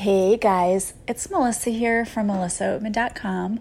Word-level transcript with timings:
Hey 0.00 0.38
guys, 0.38 0.94
it's 1.06 1.28
Melissa 1.30 1.68
here 1.68 2.06
from 2.06 2.28
melissaoatman.com. 2.28 3.60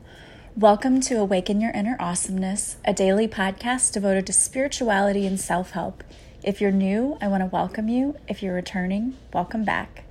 Welcome 0.56 1.02
to 1.02 1.16
Awaken 1.16 1.60
Your 1.60 1.72
Inner 1.72 1.98
Awesomeness, 2.00 2.78
a 2.86 2.94
daily 2.94 3.28
podcast 3.28 3.92
devoted 3.92 4.26
to 4.28 4.32
spirituality 4.32 5.28
and 5.28 5.38
self 5.38 5.72
help. 5.72 6.02
If 6.42 6.62
you're 6.62 6.72
new, 6.72 7.18
I 7.20 7.28
want 7.28 7.42
to 7.42 7.48
welcome 7.48 7.90
you. 7.90 8.16
If 8.30 8.42
you're 8.42 8.54
returning, 8.54 9.18
welcome 9.34 9.66
back. 9.66 10.06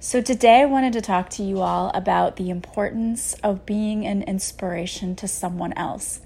So, 0.00 0.20
today 0.20 0.62
I 0.62 0.64
wanted 0.64 0.92
to 0.94 1.00
talk 1.00 1.30
to 1.30 1.44
you 1.44 1.60
all 1.60 1.92
about 1.94 2.34
the 2.34 2.50
importance 2.50 3.34
of 3.34 3.64
being 3.64 4.04
an 4.04 4.24
inspiration 4.24 5.14
to 5.14 5.28
someone 5.28 5.74
else. 5.74 6.22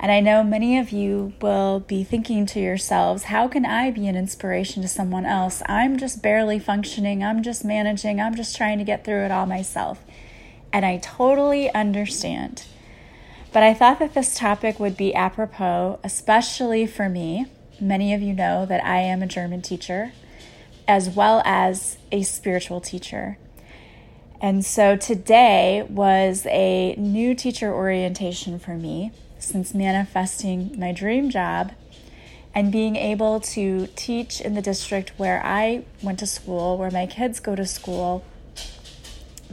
And 0.00 0.12
I 0.12 0.20
know 0.20 0.44
many 0.44 0.78
of 0.78 0.90
you 0.90 1.32
will 1.40 1.80
be 1.80 2.04
thinking 2.04 2.46
to 2.46 2.60
yourselves, 2.60 3.24
how 3.24 3.48
can 3.48 3.66
I 3.66 3.90
be 3.90 4.06
an 4.06 4.14
inspiration 4.14 4.80
to 4.82 4.88
someone 4.88 5.26
else? 5.26 5.60
I'm 5.66 5.98
just 5.98 6.22
barely 6.22 6.60
functioning, 6.60 7.24
I'm 7.24 7.42
just 7.42 7.64
managing, 7.64 8.20
I'm 8.20 8.36
just 8.36 8.56
trying 8.56 8.78
to 8.78 8.84
get 8.84 9.04
through 9.04 9.24
it 9.24 9.32
all 9.32 9.46
myself. 9.46 10.04
And 10.72 10.86
I 10.86 10.98
totally 10.98 11.72
understand. 11.74 12.64
But 13.52 13.64
I 13.64 13.74
thought 13.74 13.98
that 13.98 14.14
this 14.14 14.36
topic 14.36 14.78
would 14.78 14.96
be 14.96 15.14
apropos, 15.14 15.98
especially 16.04 16.86
for 16.86 17.08
me. 17.08 17.46
Many 17.80 18.14
of 18.14 18.22
you 18.22 18.34
know 18.34 18.66
that 18.66 18.84
I 18.84 19.00
am 19.00 19.22
a 19.22 19.26
German 19.26 19.62
teacher 19.62 20.12
as 20.86 21.10
well 21.10 21.42
as 21.44 21.98
a 22.12 22.22
spiritual 22.22 22.80
teacher. 22.80 23.36
And 24.40 24.64
so 24.64 24.96
today 24.96 25.84
was 25.88 26.46
a 26.48 26.94
new 26.96 27.34
teacher 27.34 27.74
orientation 27.74 28.60
for 28.60 28.76
me 28.76 29.10
since 29.48 29.74
manifesting 29.74 30.78
my 30.78 30.92
dream 30.92 31.30
job 31.30 31.72
and 32.54 32.72
being 32.72 32.96
able 32.96 33.40
to 33.40 33.86
teach 33.94 34.40
in 34.40 34.54
the 34.54 34.62
district 34.62 35.12
where 35.16 35.40
I 35.44 35.84
went 36.02 36.18
to 36.20 36.26
school, 36.26 36.76
where 36.76 36.90
my 36.90 37.06
kids 37.06 37.40
go 37.40 37.54
to 37.54 37.66
school, 37.66 38.24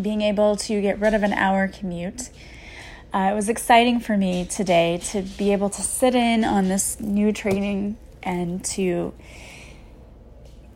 being 0.02 0.22
able 0.22 0.56
to 0.56 0.82
get 0.82 1.00
rid 1.00 1.14
of 1.14 1.24
an 1.24 1.34
hour 1.34 1.68
commute. 1.68 2.30
Uh, 3.14 3.30
it 3.32 3.36
was 3.36 3.48
exciting 3.48 4.00
for 4.00 4.18
me 4.18 4.46
today 4.46 5.00
to 5.12 5.22
be 5.22 5.52
able 5.54 5.70
to 5.70 5.82
sit 5.82 6.16
in 6.16 6.44
on 6.44 6.68
this 6.68 7.00
new 7.00 7.32
training 7.32 7.98
and 8.24 8.66
to 8.66 9.14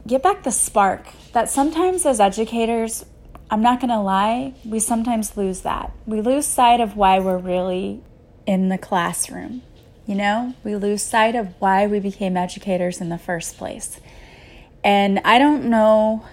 get 0.08 0.24
back 0.24 0.44
the 0.44 0.52
spark 0.52 1.08
that 1.34 1.50
sometimes 1.50 2.06
as 2.06 2.20
educators, 2.20 3.06
I'm 3.52 3.62
not 3.62 3.80
going 3.80 3.90
to 3.90 4.00
lie, 4.00 4.54
we 4.64 4.80
sometimes 4.80 5.36
lose 5.36 5.62
that. 5.62 5.92
We 6.06 6.22
lose 6.22 6.46
sight 6.46 6.80
of 6.80 6.96
why 6.96 7.20
we're 7.20 7.38
really 7.38 8.02
in 8.50 8.70
the 8.70 8.80
classroom. 8.80 9.62
You 10.08 10.16
know, 10.16 10.56
we 10.64 10.76
lose 10.76 11.04
sight 11.04 11.36
of 11.36 11.54
why 11.60 11.86
we 11.86 12.00
became 12.00 12.36
educators 12.36 13.00
in 13.00 13.10
the 13.10 13.20
first 13.20 13.60
place. 13.60 14.02
And 14.84 15.20
I 15.24 15.38
don't 15.38 15.66
know. 15.66 16.26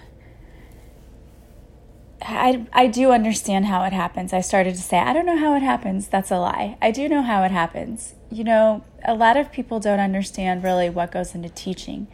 I, 2.19 2.65
I 2.73 2.87
do 2.87 3.11
understand 3.11 3.67
how 3.67 3.83
it 3.83 3.93
happens. 3.93 4.33
I 4.33 4.41
started 4.41 4.73
to 4.73 4.81
say, 4.81 4.97
I 4.97 5.13
don't 5.13 5.27
know 5.27 5.37
how 5.37 5.53
it 5.55 5.61
happens. 5.61 6.07
That's 6.07 6.31
a 6.31 6.39
lie. 6.39 6.75
I 6.81 6.89
do 6.89 7.07
know 7.07 7.21
how 7.21 7.43
it 7.43 7.51
happens. 7.51 8.15
You 8.31 8.43
know, 8.43 8.83
a 9.05 9.13
lot 9.13 9.37
of 9.37 9.51
people 9.51 9.79
don't 9.79 9.99
understand 9.99 10.63
really 10.63 10.89
what 10.89 11.11
goes 11.11 11.35
into 11.35 11.49
teaching. 11.49 12.07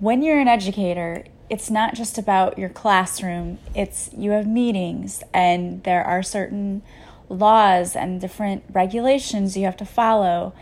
When 0.00 0.22
you're 0.22 0.38
an 0.38 0.48
educator, 0.48 1.24
it's 1.48 1.70
not 1.70 1.94
just 1.94 2.18
about 2.18 2.58
your 2.58 2.68
classroom, 2.68 3.56
it's 3.74 4.10
you 4.14 4.32
have 4.32 4.46
meetings 4.46 5.22
and 5.32 5.82
there 5.84 6.04
are 6.04 6.22
certain 6.22 6.82
laws 7.28 7.96
and 7.96 8.20
different 8.20 8.64
regulations 8.72 9.56
you 9.56 9.64
have 9.64 9.76
to 9.78 9.84
follow. 9.84 10.54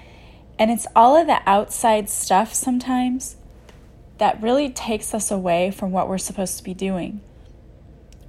And 0.58 0.70
it's 0.70 0.86
all 0.94 1.16
of 1.16 1.26
the 1.26 1.40
outside 1.46 2.08
stuff 2.08 2.54
sometimes 2.54 3.36
that 4.18 4.40
really 4.40 4.70
takes 4.70 5.14
us 5.14 5.30
away 5.30 5.70
from 5.70 5.90
what 5.90 6.08
we're 6.08 6.18
supposed 6.18 6.58
to 6.58 6.64
be 6.64 6.74
doing. 6.74 7.20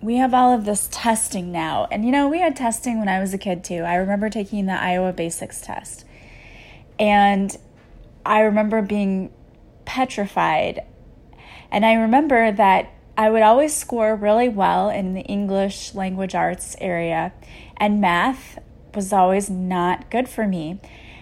We 0.01 0.15
have 0.15 0.33
all 0.33 0.53
of 0.53 0.65
this 0.65 0.89
testing 0.91 1.51
now. 1.51 1.87
And 1.91 2.05
you 2.05 2.11
know, 2.11 2.27
we 2.27 2.39
had 2.39 2.55
testing 2.55 2.99
when 2.99 3.07
I 3.07 3.19
was 3.19 3.33
a 3.33 3.37
kid 3.37 3.63
too. 3.63 3.83
I 3.83 3.95
remember 3.95 4.29
taking 4.29 4.65
the 4.65 4.73
Iowa 4.73 5.13
Basics 5.13 5.61
test. 5.61 6.05
And 6.99 7.55
I 8.25 8.41
remember 8.41 8.81
being 8.81 9.31
petrified. 9.85 10.83
And 11.71 11.85
I 11.85 11.93
remember 11.93 12.51
that 12.51 12.92
I 13.15 13.29
would 13.29 13.41
always 13.43 13.75
score 13.75 14.15
really 14.15 14.49
well 14.49 14.89
in 14.89 15.13
the 15.13 15.21
English 15.21 15.93
language 15.93 16.33
arts 16.33 16.75
area, 16.79 17.33
and 17.77 18.01
math 18.01 18.59
was 18.95 19.13
always 19.13 19.49
not 19.49 20.09
good 20.09 20.27
for 20.27 20.47
me. 20.47 20.79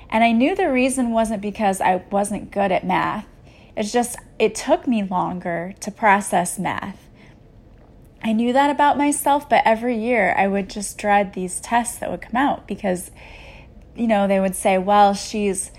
And 0.09 0.23
I 0.23 0.31
knew 0.31 0.55
the 0.55 0.71
reason 0.71 1.11
wasn't 1.11 1.41
because 1.41 1.81
I 1.81 2.03
wasn't 2.09 2.51
good 2.51 2.71
at 2.71 2.85
math, 2.85 3.25
it's 3.75 3.91
just 3.91 4.17
it 4.37 4.55
took 4.55 4.87
me 4.87 5.03
longer 5.03 5.73
to 5.79 5.91
process 5.91 6.59
math. 6.59 7.07
I 8.23 8.33
knew 8.33 8.53
that 8.53 8.69
about 8.69 8.97
myself, 8.97 9.49
but 9.49 9.63
every 9.65 9.97
year 9.97 10.35
I 10.37 10.47
would 10.47 10.69
just 10.69 10.97
dread 10.97 11.33
these 11.33 11.59
tests 11.59 11.97
that 11.99 12.11
would 12.11 12.21
come 12.21 12.35
out 12.35 12.67
because, 12.67 13.09
you 13.95 14.07
know, 14.07 14.27
they 14.27 14.39
would 14.39 14.55
say, 14.55 14.77
well, 14.77 15.13
she's 15.13 15.71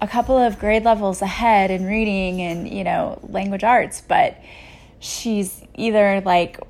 a 0.00 0.08
couple 0.08 0.38
of 0.38 0.58
grade 0.58 0.84
levels 0.84 1.20
ahead 1.20 1.70
in 1.70 1.84
reading 1.84 2.40
and, 2.40 2.68
you 2.68 2.84
know, 2.84 3.18
language 3.22 3.64
arts, 3.64 4.00
but 4.00 4.38
she's 5.00 5.64
either 5.74 6.22
like 6.24 6.60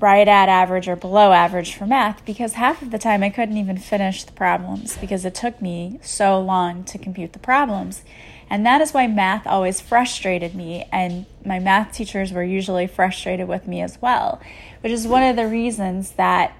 right 0.00 0.26
at 0.26 0.48
average 0.48 0.88
or 0.88 0.96
below 0.96 1.32
average 1.32 1.74
for 1.74 1.86
math 1.86 2.24
because 2.24 2.54
half 2.54 2.82
of 2.82 2.90
the 2.90 2.98
time 2.98 3.22
I 3.22 3.30
couldn't 3.30 3.56
even 3.56 3.78
finish 3.78 4.24
the 4.24 4.32
problems 4.32 4.96
because 4.96 5.24
it 5.24 5.34
took 5.34 5.62
me 5.62 6.00
so 6.02 6.40
long 6.40 6.84
to 6.84 6.98
compute 6.98 7.32
the 7.32 7.38
problems. 7.38 8.02
And 8.50 8.66
that 8.66 8.80
is 8.80 8.92
why 8.92 9.06
math 9.06 9.46
always 9.46 9.80
frustrated 9.80 10.54
me, 10.54 10.86
and 10.92 11.24
my 11.44 11.58
math 11.58 11.92
teachers 11.92 12.30
were 12.30 12.44
usually 12.44 12.86
frustrated 12.86 13.48
with 13.48 13.66
me 13.66 13.80
as 13.80 14.00
well, 14.02 14.40
which 14.82 14.92
is 14.92 15.06
one 15.06 15.22
of 15.22 15.36
the 15.36 15.48
reasons 15.48 16.12
that 16.12 16.54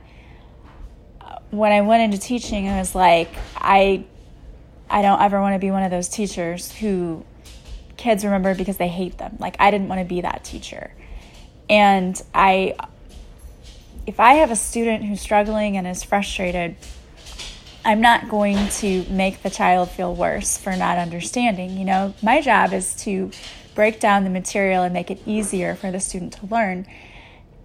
uh, 1.21 1.37
when 1.51 1.73
I 1.73 1.83
went 1.83 2.03
into 2.03 2.19
teaching, 2.19 2.69
I 2.69 2.79
was 2.79 2.95
like, 2.95 3.29
I, 3.57 4.05
I 4.89 5.03
don't 5.03 5.21
ever 5.21 5.41
want 5.43 5.55
to 5.55 5.59
be 5.59 5.71
one 5.71 5.83
of 5.83 5.91
those 5.91 6.09
teachers 6.09 6.73
who 6.73 7.25
kids 7.99 8.25
remember 8.25 8.55
because 8.55 8.79
they 8.79 8.89
hate 8.89 9.19
them. 9.19 9.37
Like, 9.39 9.57
I 9.59 9.71
didn't 9.71 9.89
want 9.89 10.01
to 10.01 10.07
be 10.07 10.23
that 10.23 10.43
teacher. 10.43 10.91
And 11.69 12.21
I, 12.35 12.77
if 14.07 14.21
I 14.21 14.35
have 14.35 14.51
a 14.51 14.57
student 14.57 15.05
who's 15.05 15.21
struggling 15.21 15.77
and 15.77 15.87
is 15.87 16.03
frustrated, 16.03 16.77
I'm 17.85 18.01
not 18.01 18.29
going 18.31 18.69
to 18.69 19.05
make 19.11 19.43
the 19.43 19.51
child 19.51 19.91
feel 19.91 20.15
worse 20.15 20.57
for 20.57 20.75
not 20.75 20.97
understanding. 20.97 21.77
You 21.77 21.85
know, 21.85 22.15
my 22.23 22.41
job 22.41 22.73
is 22.73 22.95
to 23.05 23.31
break 23.75 24.01
down 24.01 24.25
the 24.25 24.31
material 24.31 24.83
and 24.83 24.95
make 24.95 25.11
it 25.11 25.21
easier 25.27 25.75
for 25.75 25.91
the 25.91 26.01
student 26.01 26.33
to 26.35 26.47
learn. 26.47 26.87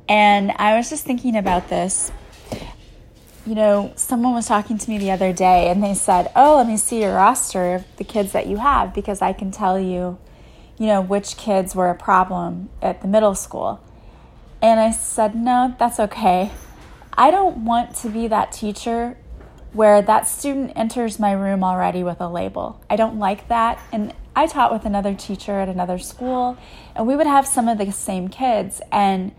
And 0.09 0.51
I 0.57 0.75
was 0.75 0.89
just 0.89 1.05
thinking 1.05 1.37
about 1.37 1.69
this. 1.69 2.11
You 3.45 3.55
know, 3.55 3.93
someone 3.95 4.33
was 4.33 4.47
talking 4.47 4.77
to 4.77 4.89
me 4.89 4.97
the 4.97 5.11
other 5.11 5.31
day 5.31 5.69
and 5.69 5.81
they 5.81 5.93
said, 5.93 6.31
Oh, 6.35 6.57
let 6.57 6.67
me 6.67 6.77
see 6.77 7.01
your 7.01 7.13
roster 7.13 7.75
of 7.75 7.85
the 7.97 8.03
kids 8.03 8.31
that 8.33 8.47
you 8.47 8.57
have 8.57 8.93
because 8.93 9.21
I 9.21 9.33
can 9.33 9.51
tell 9.51 9.79
you, 9.79 10.17
you 10.77 10.87
know, 10.87 11.01
which 11.01 11.37
kids 11.37 11.75
were 11.75 11.89
a 11.89 11.95
problem 11.95 12.69
at 12.81 13.01
the 13.01 13.07
middle 13.07 13.35
school. 13.35 13.81
And 14.61 14.79
I 14.79 14.91
said, 14.91 15.35
No, 15.35 15.75
that's 15.77 15.99
okay. 15.99 16.51
I 17.13 17.31
don't 17.31 17.65
want 17.65 17.95
to 17.97 18.09
be 18.09 18.27
that 18.27 18.51
teacher 18.51 19.17
where 19.73 20.01
that 20.01 20.27
student 20.27 20.73
enters 20.75 21.19
my 21.19 21.31
room 21.31 21.63
already 21.63 22.03
with 22.03 22.19
a 22.21 22.27
label. 22.27 22.81
I 22.89 22.95
don't 22.95 23.19
like 23.19 23.47
that. 23.49 23.79
And 23.91 24.13
I 24.35 24.47
taught 24.47 24.71
with 24.71 24.85
another 24.85 25.13
teacher 25.13 25.59
at 25.59 25.69
another 25.69 25.99
school, 25.99 26.57
and 26.95 27.05
we 27.05 27.15
would 27.15 27.27
have 27.27 27.45
some 27.45 27.67
of 27.67 27.77
the 27.77 27.91
same 27.91 28.29
kids. 28.29 28.81
And 28.91 29.33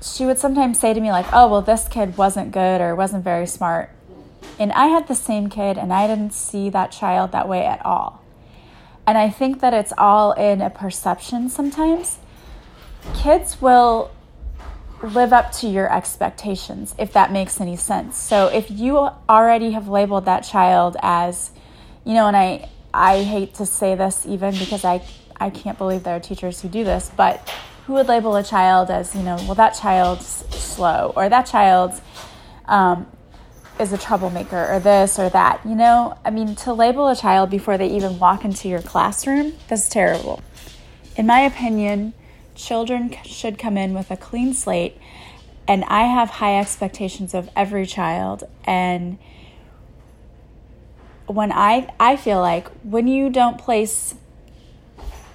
she 0.00 0.24
would 0.24 0.38
sometimes 0.38 0.78
say 0.80 0.94
to 0.94 1.00
me, 1.00 1.10
like, 1.10 1.26
oh, 1.32 1.48
well, 1.48 1.62
this 1.62 1.88
kid 1.88 2.16
wasn't 2.16 2.52
good 2.52 2.80
or 2.80 2.94
wasn't 2.94 3.24
very 3.24 3.46
smart. 3.46 3.90
And 4.58 4.72
I 4.72 4.86
had 4.86 5.08
the 5.08 5.14
same 5.14 5.48
kid, 5.48 5.76
and 5.76 5.92
I 5.92 6.06
didn't 6.06 6.32
see 6.32 6.70
that 6.70 6.92
child 6.92 7.32
that 7.32 7.48
way 7.48 7.64
at 7.64 7.84
all. 7.84 8.22
And 9.06 9.18
I 9.18 9.28
think 9.28 9.60
that 9.60 9.74
it's 9.74 9.92
all 9.98 10.32
in 10.32 10.60
a 10.60 10.70
perception 10.70 11.48
sometimes 11.48 12.18
kids 13.14 13.60
will 13.60 14.10
live 15.02 15.32
up 15.32 15.50
to 15.50 15.66
your 15.66 15.92
expectations, 15.92 16.94
if 16.98 17.12
that 17.12 17.32
makes 17.32 17.60
any 17.60 17.76
sense. 17.76 18.16
So 18.16 18.46
if 18.48 18.70
you 18.70 18.98
already 19.28 19.72
have 19.72 19.88
labeled 19.88 20.24
that 20.26 20.40
child 20.40 20.96
as, 21.02 21.50
you 22.04 22.14
know, 22.14 22.26
and 22.26 22.36
I 22.36 22.68
I 22.94 23.22
hate 23.22 23.54
to 23.54 23.66
say 23.66 23.94
this 23.94 24.26
even 24.26 24.54
because 24.54 24.84
I 24.84 25.02
I 25.40 25.50
can't 25.50 25.78
believe 25.78 26.04
there 26.04 26.16
are 26.16 26.20
teachers 26.20 26.60
who 26.60 26.68
do 26.68 26.84
this, 26.84 27.10
but 27.16 27.48
who 27.86 27.94
would 27.94 28.06
label 28.06 28.36
a 28.36 28.44
child 28.44 28.90
as, 28.90 29.14
you 29.14 29.22
know, 29.22 29.36
well 29.46 29.54
that 29.56 29.70
child's 29.70 30.26
slow 30.54 31.12
or 31.16 31.28
that 31.28 31.46
child's 31.46 32.00
um, 32.66 33.06
is 33.80 33.92
a 33.92 33.98
troublemaker 33.98 34.72
or 34.72 34.78
this 34.78 35.18
or 35.18 35.28
that. 35.30 35.60
You 35.64 35.74
know, 35.74 36.16
I 36.24 36.30
mean, 36.30 36.54
to 36.56 36.72
label 36.72 37.08
a 37.08 37.16
child 37.16 37.50
before 37.50 37.76
they 37.76 37.88
even 37.88 38.18
walk 38.20 38.44
into 38.44 38.68
your 38.68 38.82
classroom, 38.82 39.54
that's 39.68 39.88
terrible. 39.88 40.42
In 41.16 41.26
my 41.26 41.40
opinion, 41.40 42.14
children 42.64 43.16
should 43.24 43.58
come 43.58 43.76
in 43.76 43.94
with 43.94 44.10
a 44.10 44.16
clean 44.16 44.54
slate 44.54 44.96
and 45.66 45.84
I 45.84 46.02
have 46.02 46.30
high 46.30 46.58
expectations 46.58 47.34
of 47.34 47.48
every 47.56 47.86
child 47.86 48.44
and 48.64 49.18
when 51.26 51.52
I 51.52 51.88
I 51.98 52.16
feel 52.16 52.40
like 52.40 52.68
when 52.82 53.06
you 53.06 53.30
don't 53.30 53.58
place 53.58 54.14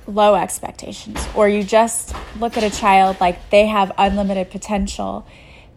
low 0.07 0.35
expectations, 0.35 1.27
or 1.35 1.49
you 1.49 1.63
just 1.63 2.15
look 2.39 2.57
at 2.57 2.63
a 2.63 2.69
child 2.69 3.19
like 3.19 3.49
they 3.49 3.67
have 3.67 3.91
unlimited 3.97 4.49
potential, 4.49 5.25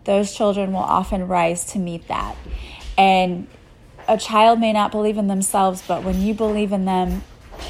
those 0.05 0.33
children 0.33 0.73
will 0.73 0.79
often 0.79 1.27
rise 1.27 1.65
to 1.73 1.79
meet 1.79 2.07
that. 2.09 2.37
And 2.97 3.49
a 4.09 4.17
child 4.17 4.61
may 4.61 4.73
not 4.73 4.93
believe 4.93 5.19
in 5.19 5.27
themselves, 5.27 5.83
but 5.87 6.05
when 6.05 6.21
you 6.23 6.33
believe 6.33 6.73
in 6.73 6.85
them, 6.85 7.23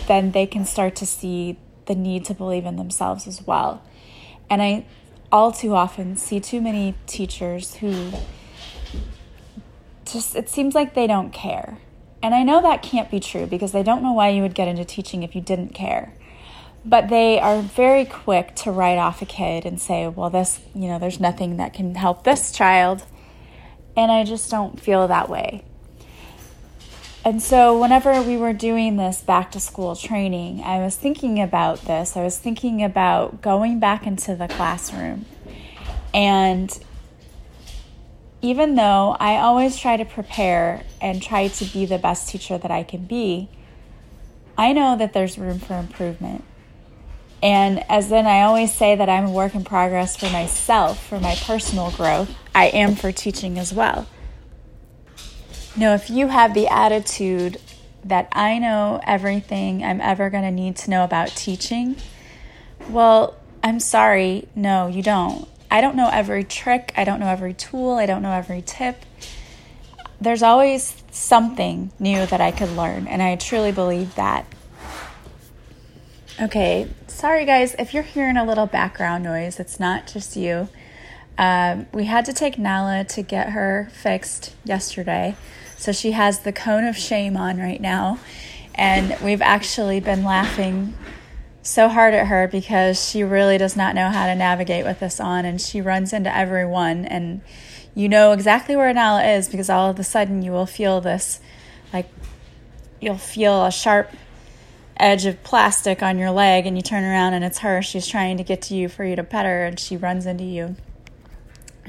then 0.07 0.33
they 0.33 0.47
can 0.47 0.65
start 0.65 0.97
to 0.97 1.07
see 1.07 1.59
the 1.87 1.95
need 1.95 2.25
to 2.27 2.35
believe 2.35 2.67
in 2.67 2.77
themselves 2.77 3.27
as 3.27 3.47
well. 3.47 3.83
And 4.49 4.63
I 4.63 4.87
all 5.33 5.53
too 5.53 5.75
often 5.75 6.17
see 6.17 6.41
too 6.41 6.61
many 6.61 6.95
teachers 7.07 7.77
who 7.77 8.13
just, 10.05 10.35
it 10.35 10.49
seems 10.49 10.75
like 10.75 10.95
they 10.95 11.07
don't 11.07 11.33
care. 11.33 11.79
And 12.23 12.35
I 12.35 12.43
know 12.43 12.61
that 12.61 12.83
can't 12.83 13.11
be 13.11 13.21
true 13.21 13.47
because 13.47 13.75
I 13.75 13.83
don't 13.83 14.03
know 14.03 14.13
why 14.13 14.29
you 14.29 14.43
would 14.43 14.55
get 14.55 14.69
into 14.69 14.85
teaching 14.85 15.23
if 15.23 15.35
you 15.35 15.41
didn't 15.41 15.75
care. 15.75 16.13
But 16.85 17.09
they 17.09 17.39
are 17.39 17.61
very 17.61 18.05
quick 18.05 18.55
to 18.57 18.71
write 18.71 18.99
off 18.99 19.23
a 19.23 19.27
kid 19.27 19.65
and 19.67 19.81
say, 19.81 20.09
well, 20.09 20.31
this, 20.31 20.61
you 20.75 20.89
know, 20.89 20.99
there's 20.99 21.21
nothing 21.21 21.57
that 21.59 21.75
can 21.75 21.95
help 21.95 22.25
this 22.25 22.53
child. 22.53 23.05
And 23.97 24.11
I 24.11 24.25
just 24.25 24.51
don't 24.51 24.81
feel 24.81 25.07
that 25.09 25.29
way. 25.29 25.65
And 27.23 27.43
so, 27.43 27.79
whenever 27.79 28.23
we 28.23 28.39
were 28.39 28.55
doing 28.55 28.97
this 28.97 29.21
back 29.21 29.51
to 29.53 29.61
school 29.61 29.95
training, 29.95 30.63
I 30.63 30.79
was 30.79 30.97
thinking 30.97 31.41
about 31.41 31.83
this. 31.83 32.17
I 32.17 32.23
was 32.23 32.39
thinking 32.39 32.83
about 32.83 33.43
going 33.43 33.79
back 33.79 34.07
into 34.07 34.35
the 34.35 34.49
classroom. 34.49 35.27
And 36.15 36.77
even 38.41 38.75
though 38.75 39.17
I 39.21 39.37
always 39.37 39.77
try 39.77 39.99
to 39.99 40.05
prepare 40.07 40.83
and 41.01 41.23
try 41.23 41.49
to 41.49 41.65
be 41.67 41.85
the 41.85 41.99
best 41.99 42.31
teacher 42.31 42.57
that 42.57 42.71
I 42.71 42.83
can 42.83 43.05
be, 43.05 43.51
I 44.57 44.73
know 44.73 44.97
that 44.97 45.13
there's 45.13 45.37
room 45.37 45.59
for 45.59 45.79
improvement. 45.79 46.45
And 47.43 47.85
as 47.91 48.09
then 48.09 48.27
I 48.27 48.43
always 48.43 48.73
say 48.73 48.97
that 48.97 49.09
I'm 49.09 49.27
a 49.27 49.31
work 49.31 49.55
in 49.55 49.65
progress 49.65 50.17
for 50.17 50.31
myself, 50.31 51.07
for 51.07 51.21
my 51.21 51.35
personal 51.35 51.91
growth, 51.91 52.35
I 52.55 52.67
am 52.67 52.95
for 52.95 53.13
teaching 53.13 53.59
as 53.59 53.73
well. 53.73 54.07
Now, 55.77 55.95
if 55.95 56.11
you 56.11 56.29
have 56.29 56.53
the 56.53 56.67
attitude 56.69 57.61
that 58.05 58.29
I 58.33 58.59
know 58.59 59.01
everything 59.07 59.85
I'm 59.85 60.01
ever 60.01 60.31
going 60.31 60.43
to 60.43 60.51
need 60.51 60.77
to 60.77 60.91
know 60.91 61.05
about 61.05 61.29
teaching, 61.29 61.97
well, 62.89 63.37
I'm 63.63 63.79
sorry, 63.79 64.49
no, 64.55 64.89
you 64.89 65.03
don't. 65.03 65.47
I 65.71 65.81
don't 65.81 65.95
know 65.95 66.11
every 66.13 66.43
trick, 66.43 66.93
I 66.97 67.05
don't 67.05 67.21
know 67.21 67.29
every 67.29 67.55
tool, 67.55 67.93
I 67.93 68.07
don't 68.07 68.23
know 68.23 68.33
every 68.33 68.63
tip. 68.63 69.05
There's 70.21 70.43
always 70.43 71.03
something 71.13 71.93
new 71.99 72.27
that 72.27 72.41
I 72.41 72.51
could 72.51 72.71
learn, 72.71 73.07
and 73.07 73.23
I 73.23 73.37
truly 73.37 73.71
believe 73.71 74.15
that. 74.17 74.47
Okay, 76.41 76.89
sorry 77.07 77.45
guys, 77.45 77.77
if 77.79 77.95
you're 77.95 78.03
hearing 78.03 78.37
a 78.37 78.45
little 78.45 78.67
background 78.67 79.23
noise, 79.23 79.61
it's 79.61 79.79
not 79.79 80.07
just 80.07 80.37
you. 80.37 80.69
Um, 81.41 81.87
we 81.95 82.05
had 82.05 82.27
to 82.27 82.35
take 82.35 82.59
Nala 82.59 83.03
to 83.05 83.23
get 83.23 83.51
her 83.51 83.89
fixed 83.95 84.55
yesterday. 84.63 85.37
So 85.79 85.91
she 85.91 86.13
has 86.13 86.41
the 86.41 86.53
cone 86.53 86.85
of 86.85 86.99
shame 86.99 87.35
on 87.35 87.59
right 87.59 87.81
now. 87.81 88.19
And 88.75 89.17
we've 89.25 89.41
actually 89.41 90.01
been 90.01 90.23
laughing 90.23 90.93
so 91.63 91.89
hard 91.89 92.13
at 92.13 92.27
her 92.27 92.47
because 92.47 93.09
she 93.09 93.25
really 93.25 93.57
does 93.57 93.75
not 93.75 93.95
know 93.95 94.11
how 94.11 94.27
to 94.27 94.35
navigate 94.35 94.85
with 94.85 95.01
this 95.01 95.19
on. 95.19 95.47
And 95.47 95.59
she 95.59 95.81
runs 95.81 96.13
into 96.13 96.35
everyone. 96.35 97.07
And 97.07 97.41
you 97.95 98.07
know 98.07 98.33
exactly 98.33 98.77
where 98.77 98.93
Nala 98.93 99.25
is 99.25 99.49
because 99.49 99.71
all 99.71 99.89
of 99.89 99.99
a 99.99 100.05
sudden 100.05 100.43
you 100.43 100.53
will 100.53 100.67
feel 100.67 101.01
this 101.01 101.41
like 101.91 102.11
you'll 103.01 103.17
feel 103.17 103.65
a 103.65 103.73
sharp 103.73 104.11
edge 104.99 105.25
of 105.25 105.43
plastic 105.43 106.03
on 106.03 106.19
your 106.19 106.33
leg 106.33 106.67
and 106.67 106.77
you 106.77 106.83
turn 106.83 107.03
around 107.03 107.33
and 107.33 107.47
it's 107.47 107.61
her. 107.61 107.81
She's 107.81 108.07
trying 108.07 108.37
to 108.37 108.45
get 108.45 108.61
to 108.63 108.75
you 108.75 108.91
for 108.91 109.05
you 109.05 109.17
to 109.17 109.25
pet 109.25 109.47
her 109.47 109.65
and 109.65 109.81
she 109.81 109.97
runs 109.97 110.27
into 110.27 110.45
you. 110.45 110.77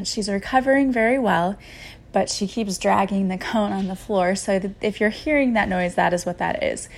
And 0.02 0.08
she's 0.08 0.30
recovering 0.30 0.92
very 0.92 1.20
well, 1.20 1.60
but 2.12 2.28
she 2.28 2.48
keeps 2.48 2.80
dragging 2.80 3.28
the 3.28 3.38
cone 3.38 3.72
on 3.72 3.88
the 3.88 3.96
floor. 3.96 4.34
So 4.34 4.74
if 4.82 5.00
you're 5.00 5.12
hearing 5.12 5.54
that 5.54 5.70
noise, 5.70 5.94
that 5.94 6.12
is 6.12 6.26
what 6.26 6.40
that 6.40 6.64
is. 6.64 6.90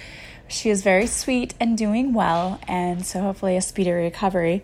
She 0.47 0.69
is 0.69 0.83
very 0.83 1.05
sweet 1.05 1.53
and 1.59 1.77
doing 1.77 2.13
well, 2.13 2.61
and 2.65 3.05
so 3.05 3.19
hopefully 3.19 3.57
a 3.57 3.61
speedy 3.61 3.91
recovery. 3.91 4.63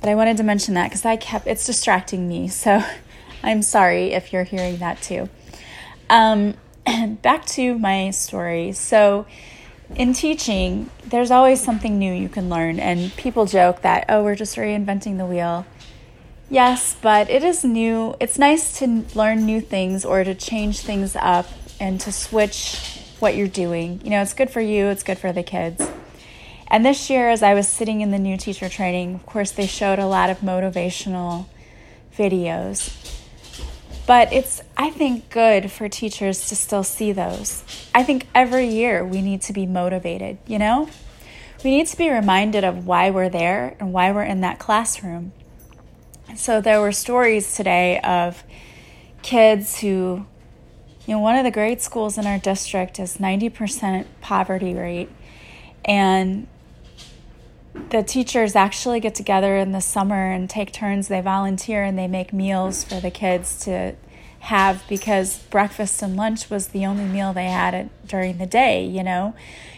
But 0.00 0.08
I 0.08 0.14
wanted 0.14 0.38
to 0.38 0.42
mention 0.42 0.72
that 0.72 0.84
because 0.84 1.04
I 1.04 1.16
kept 1.16 1.46
it's 1.46 1.66
distracting 1.66 2.26
me. 2.26 2.48
So 2.48 2.82
I'm 3.42 3.60
sorry 3.60 4.12
if 4.12 4.32
you're 4.32 4.44
hearing 4.44 4.78
that 4.78 5.02
too. 5.02 5.28
Um, 6.08 6.54
back 7.20 7.44
to 7.48 7.78
my 7.78 8.12
story. 8.12 8.72
So 8.72 9.26
in 9.94 10.14
teaching, 10.14 10.88
there's 11.04 11.30
always 11.30 11.62
something 11.62 11.98
new 11.98 12.14
you 12.14 12.30
can 12.30 12.48
learn, 12.48 12.80
and 12.80 13.14
people 13.18 13.44
joke 13.44 13.82
that 13.82 14.06
oh, 14.08 14.24
we're 14.24 14.36
just 14.36 14.56
reinventing 14.56 15.18
the 15.18 15.26
wheel. 15.26 15.66
Yes, 16.50 16.96
but 17.00 17.30
it 17.30 17.42
is 17.42 17.64
new. 17.64 18.14
It's 18.20 18.38
nice 18.38 18.78
to 18.78 19.04
learn 19.14 19.46
new 19.46 19.60
things 19.60 20.04
or 20.04 20.24
to 20.24 20.34
change 20.34 20.80
things 20.80 21.16
up 21.16 21.46
and 21.80 22.00
to 22.02 22.12
switch 22.12 23.00
what 23.18 23.34
you're 23.34 23.48
doing. 23.48 24.00
You 24.04 24.10
know, 24.10 24.22
it's 24.22 24.34
good 24.34 24.50
for 24.50 24.60
you, 24.60 24.86
it's 24.86 25.02
good 25.02 25.18
for 25.18 25.32
the 25.32 25.42
kids. 25.42 25.86
And 26.68 26.84
this 26.84 27.08
year, 27.08 27.30
as 27.30 27.42
I 27.42 27.54
was 27.54 27.68
sitting 27.68 28.00
in 28.02 28.10
the 28.10 28.18
new 28.18 28.36
teacher 28.36 28.68
training, 28.68 29.14
of 29.14 29.26
course, 29.26 29.52
they 29.52 29.66
showed 29.66 29.98
a 29.98 30.06
lot 30.06 30.28
of 30.30 30.38
motivational 30.40 31.46
videos. 32.16 32.92
But 34.06 34.32
it's, 34.32 34.60
I 34.76 34.90
think, 34.90 35.30
good 35.30 35.70
for 35.70 35.88
teachers 35.88 36.48
to 36.48 36.56
still 36.56 36.84
see 36.84 37.12
those. 37.12 37.64
I 37.94 38.02
think 38.02 38.26
every 38.34 38.66
year 38.66 39.02
we 39.04 39.22
need 39.22 39.40
to 39.42 39.52
be 39.52 39.66
motivated, 39.66 40.38
you 40.46 40.58
know? 40.58 40.90
We 41.64 41.70
need 41.70 41.86
to 41.86 41.96
be 41.96 42.10
reminded 42.10 42.64
of 42.64 42.86
why 42.86 43.10
we're 43.10 43.30
there 43.30 43.76
and 43.80 43.94
why 43.94 44.12
we're 44.12 44.24
in 44.24 44.42
that 44.42 44.58
classroom. 44.58 45.32
So 46.36 46.60
there 46.60 46.80
were 46.80 46.92
stories 46.92 47.54
today 47.54 48.00
of 48.00 48.42
kids 49.22 49.80
who, 49.80 50.26
you 51.06 51.14
know, 51.14 51.20
one 51.20 51.36
of 51.36 51.44
the 51.44 51.50
great 51.50 51.80
schools 51.80 52.18
in 52.18 52.26
our 52.26 52.38
district 52.38 52.98
is 52.98 53.18
90% 53.18 54.06
poverty 54.20 54.74
rate. 54.74 55.10
And 55.84 56.48
the 57.90 58.02
teachers 58.02 58.56
actually 58.56 59.00
get 59.00 59.14
together 59.14 59.56
in 59.56 59.72
the 59.72 59.80
summer 59.80 60.30
and 60.32 60.50
take 60.50 60.72
turns. 60.72 61.08
They 61.08 61.20
volunteer 61.20 61.84
and 61.84 61.96
they 61.96 62.08
make 62.08 62.32
meals 62.32 62.82
for 62.82 63.00
the 63.00 63.10
kids 63.10 63.58
to 63.64 63.94
have 64.40 64.82
because 64.88 65.38
breakfast 65.44 66.02
and 66.02 66.16
lunch 66.16 66.50
was 66.50 66.68
the 66.68 66.84
only 66.84 67.04
meal 67.04 67.32
they 67.32 67.46
had 67.46 67.88
during 68.06 68.38
the 68.38 68.46
day, 68.46 68.84
you 68.84 69.02
know. 69.02 69.34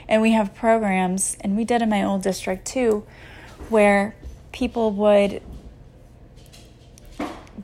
And 0.08 0.22
we 0.22 0.32
have 0.32 0.54
programs, 0.54 1.36
and 1.40 1.56
we 1.56 1.64
did 1.64 1.82
in 1.82 1.88
my 1.88 2.02
old 2.02 2.22
district 2.22 2.66
too, 2.66 3.06
where 3.68 4.14
people 4.52 4.90
would 4.92 5.42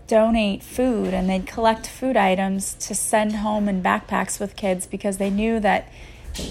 donate 0.06 0.62
food 0.62 1.14
and 1.14 1.28
they'd 1.28 1.46
collect 1.46 1.86
food 1.86 2.16
items 2.16 2.74
to 2.74 2.94
send 2.94 3.36
home 3.36 3.68
in 3.68 3.82
backpacks 3.82 4.40
with 4.40 4.56
kids 4.56 4.86
because 4.86 5.18
they 5.18 5.30
knew 5.30 5.60
that 5.60 5.88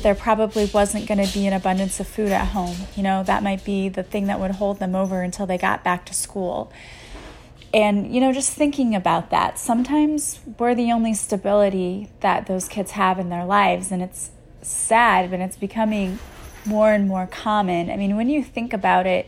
there 0.04 0.16
probably 0.16 0.70
wasn't 0.74 1.08
going 1.08 1.26
to 1.26 1.34
be 1.34 1.48
an 1.48 1.54
abundance 1.54 2.00
of 2.00 2.08
food 2.08 2.32
at 2.32 2.50
home. 2.50 2.76
You 2.96 3.04
know, 3.04 3.24
that 3.24 3.44
might 3.44 3.66
be 3.66 3.90
the 3.90 4.04
thing 4.04 4.28
that 4.28 4.40
would 4.40 4.52
hold 4.52 4.80
them 4.80 4.96
over 4.96 5.22
until 5.22 5.46
they 5.46 5.58
got 5.58 5.84
back 5.84 6.06
to 6.06 6.14
school. 6.14 6.72
And, 7.74 8.14
you 8.14 8.20
know, 8.20 8.34
just 8.34 8.54
thinking 8.54 8.96
about 8.96 9.30
that, 9.30 9.58
sometimes 9.58 10.40
we're 10.60 10.76
the 10.76 10.92
only 10.92 11.14
stability 11.14 12.10
that 12.20 12.46
those 12.46 12.68
kids 12.68 12.92
have 12.92 13.18
in 13.18 13.30
their 13.30 13.46
lives. 13.46 13.92
And 13.92 14.02
it's 14.02 14.32
sad, 14.62 15.32
but 15.32 15.40
it's 15.40 15.56
becoming 15.56 16.20
more 16.66 16.92
and 16.92 17.08
more 17.08 17.28
common. 17.28 17.90
I 17.90 17.96
mean, 17.96 18.18
when 18.18 18.30
you 18.30 18.44
think 18.44 18.74
about 18.74 19.08
it, 19.08 19.28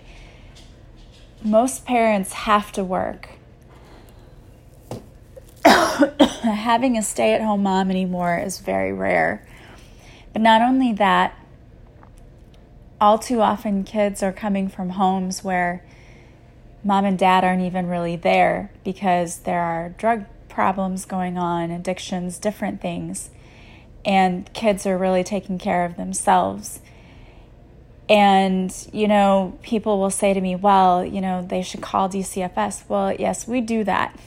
most 1.43 1.85
parents 1.85 2.33
have 2.33 2.71
to 2.73 2.83
work 2.83 3.29
having 6.43 6.97
a 6.97 7.01
stay 7.01 7.33
at 7.33 7.41
home 7.41 7.63
mom 7.63 7.89
anymore 7.89 8.37
is 8.37 8.59
very 8.59 8.93
rare. 8.93 9.45
But 10.31 10.41
not 10.41 10.61
only 10.61 10.93
that, 10.93 11.37
all 12.99 13.19
too 13.19 13.41
often 13.41 13.83
kids 13.83 14.23
are 14.23 14.31
coming 14.31 14.69
from 14.69 14.91
homes 14.91 15.43
where 15.43 15.83
mom 16.83 17.05
and 17.05 17.17
dad 17.17 17.43
aren't 17.43 17.61
even 17.61 17.87
really 17.87 18.15
there 18.15 18.71
because 18.83 19.39
there 19.39 19.61
are 19.61 19.89
drug 19.89 20.25
problems 20.49 21.05
going 21.05 21.37
on, 21.37 21.71
addictions, 21.71 22.37
different 22.37 22.81
things. 22.81 23.29
And 24.05 24.51
kids 24.53 24.85
are 24.85 24.97
really 24.97 25.23
taking 25.23 25.57
care 25.57 25.85
of 25.85 25.95
themselves. 25.95 26.79
And, 28.09 28.75
you 28.91 29.07
know, 29.07 29.57
people 29.63 29.99
will 29.99 30.09
say 30.09 30.33
to 30.33 30.41
me, 30.41 30.55
well, 30.55 31.05
you 31.05 31.21
know, 31.21 31.41
they 31.41 31.61
should 31.61 31.81
call 31.81 32.09
DCFS. 32.09 32.83
Well, 32.89 33.13
yes, 33.13 33.47
we 33.47 33.61
do 33.61 33.83
that. 33.85 34.19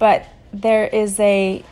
But 0.00 0.26
there 0.50 0.86
is 0.86 1.20
a 1.20 1.62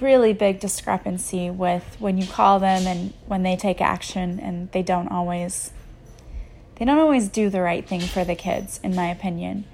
really 0.00 0.32
big 0.32 0.60
discrepancy 0.60 1.50
with 1.50 1.96
when 1.98 2.16
you 2.16 2.26
call 2.26 2.60
them 2.60 2.86
and 2.86 3.12
when 3.26 3.42
they 3.42 3.56
take 3.56 3.80
action 3.80 4.38
and 4.40 4.70
they 4.72 4.82
don't 4.82 5.08
always 5.08 5.72
they 6.76 6.84
don't 6.84 6.98
always 6.98 7.28
do 7.28 7.50
the 7.50 7.60
right 7.60 7.86
thing 7.86 8.00
for 8.00 8.24
the 8.24 8.34
kids 8.34 8.80
in 8.82 8.94
my 8.94 9.10
opinion. 9.10 9.64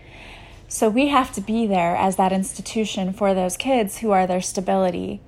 So 0.68 0.88
we 0.88 1.08
have 1.08 1.32
to 1.32 1.40
be 1.40 1.66
there 1.66 1.96
as 1.96 2.16
that 2.16 2.32
institution 2.32 3.12
for 3.12 3.34
those 3.34 3.56
kids 3.56 3.98
who 3.98 4.10
are 4.10 4.26
their 4.26 4.40
stability. 4.40 5.20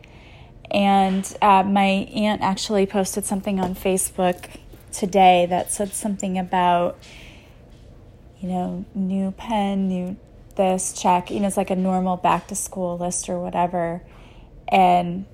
And 0.70 1.36
uh, 1.42 1.64
my 1.64 2.08
aunt 2.14 2.40
actually 2.40 2.86
posted 2.86 3.24
something 3.24 3.60
on 3.60 3.74
facebook 3.74 4.48
today 4.90 5.46
that 5.50 5.70
said 5.70 5.92
something 5.92 6.38
about, 6.38 6.98
you 8.40 8.48
know, 8.48 8.84
new 8.94 9.32
pen, 9.32 9.88
new 9.88 10.16
this, 10.56 10.92
check. 10.92 11.30
You 11.30 11.40
know, 11.40 11.46
it's 11.46 11.56
like 11.56 11.70
a 11.70 11.76
normal 11.76 12.16
back 12.16 12.48
to 12.48 12.54
school 12.54 12.98
list 12.98 13.28
or 13.28 13.38
whatever. 13.38 14.02
And 14.68 15.26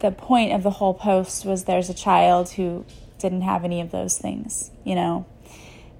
the 0.00 0.10
point 0.10 0.52
of 0.52 0.62
the 0.62 0.70
whole 0.70 0.94
post 0.94 1.44
was 1.44 1.64
there's 1.64 1.88
a 1.88 1.94
child 1.94 2.50
who 2.50 2.84
didn't 3.18 3.42
have 3.42 3.64
any 3.64 3.80
of 3.80 3.90
those 3.90 4.18
things, 4.18 4.70
you 4.84 4.94
know, 4.94 5.26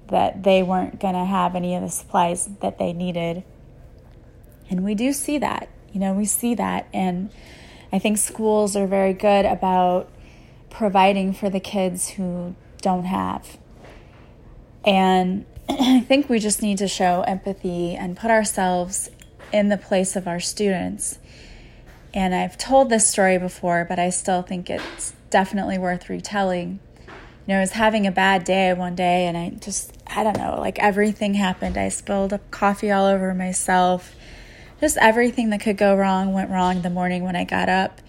that 0.09 0.43
they 0.43 0.63
weren't 0.63 0.99
going 0.99 1.15
to 1.15 1.25
have 1.25 1.55
any 1.55 1.75
of 1.75 1.81
the 1.81 1.89
supplies 1.89 2.49
that 2.61 2.77
they 2.77 2.93
needed. 2.93 3.43
And 4.69 4.83
we 4.83 4.95
do 4.95 5.13
see 5.13 5.37
that, 5.39 5.69
you 5.91 5.99
know, 5.99 6.13
we 6.13 6.25
see 6.25 6.53
that. 6.55 6.87
And 6.93 7.29
I 7.91 7.99
think 7.99 8.17
schools 8.17 8.75
are 8.75 8.87
very 8.87 9.13
good 9.13 9.45
about 9.45 10.11
providing 10.69 11.33
for 11.33 11.49
the 11.49 11.59
kids 11.59 12.09
who 12.09 12.55
don't 12.81 13.05
have. 13.05 13.57
And 14.85 15.45
I 15.69 15.99
think 16.01 16.29
we 16.29 16.39
just 16.39 16.61
need 16.61 16.77
to 16.77 16.87
show 16.87 17.21
empathy 17.21 17.95
and 17.95 18.15
put 18.15 18.31
ourselves 18.31 19.09
in 19.51 19.69
the 19.69 19.77
place 19.77 20.15
of 20.15 20.27
our 20.27 20.39
students. 20.39 21.19
And 22.13 22.33
I've 22.33 22.57
told 22.57 22.89
this 22.89 23.07
story 23.07 23.37
before, 23.37 23.85
but 23.87 23.99
I 23.99 24.09
still 24.09 24.41
think 24.41 24.69
it's 24.69 25.13
definitely 25.29 25.77
worth 25.77 26.09
retelling. 26.09 26.79
You 27.07 27.53
know, 27.53 27.57
I 27.57 27.61
was 27.61 27.71
having 27.71 28.07
a 28.07 28.11
bad 28.11 28.43
day 28.43 28.73
one 28.73 28.95
day 28.95 29.27
and 29.27 29.37
I 29.37 29.49
just, 29.49 29.93
I 30.07 30.23
don't 30.23 30.37
know, 30.37 30.57
like 30.59 30.79
everything 30.79 31.33
happened. 31.33 31.77
I 31.77 31.89
spilled 31.89 32.37
coffee 32.49 32.91
all 32.91 33.05
over 33.05 33.33
myself. 33.33 34.15
Just 34.79 34.97
everything 34.97 35.49
that 35.49 35.61
could 35.61 35.77
go 35.77 35.95
wrong 35.95 36.33
went 36.33 36.49
wrong 36.49 36.81
the 36.81 36.89
morning 36.89 37.23
when 37.23 37.35
I 37.35 37.43
got 37.43 37.69
up. 37.69 38.01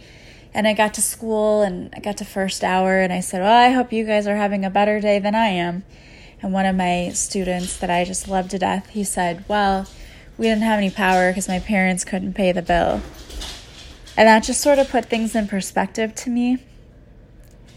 And 0.54 0.66
I 0.66 0.74
got 0.74 0.94
to 0.94 1.02
school 1.02 1.62
and 1.62 1.92
I 1.94 2.00
got 2.00 2.16
to 2.18 2.24
first 2.24 2.64
hour 2.64 2.98
and 2.98 3.12
I 3.12 3.20
said, 3.20 3.42
Well, 3.42 3.52
I 3.52 3.70
hope 3.70 3.92
you 3.92 4.04
guys 4.04 4.26
are 4.26 4.36
having 4.36 4.64
a 4.64 4.70
better 4.70 5.00
day 5.00 5.18
than 5.18 5.34
I 5.34 5.48
am. 5.48 5.84
And 6.40 6.52
one 6.52 6.66
of 6.66 6.76
my 6.76 7.10
students 7.14 7.76
that 7.78 7.90
I 7.90 8.04
just 8.04 8.28
loved 8.28 8.50
to 8.52 8.58
death, 8.58 8.90
he 8.90 9.04
said, 9.04 9.44
Well, 9.48 9.88
we 10.36 10.46
didn't 10.46 10.62
have 10.62 10.78
any 10.78 10.90
power 10.90 11.30
because 11.30 11.48
my 11.48 11.58
parents 11.58 12.04
couldn't 12.04 12.34
pay 12.34 12.52
the 12.52 12.62
bill. 12.62 13.02
And 14.16 14.26
that 14.26 14.44
just 14.44 14.60
sort 14.60 14.78
of 14.78 14.88
put 14.88 15.06
things 15.06 15.34
in 15.34 15.48
perspective 15.48 16.14
to 16.16 16.30
me. 16.30 16.58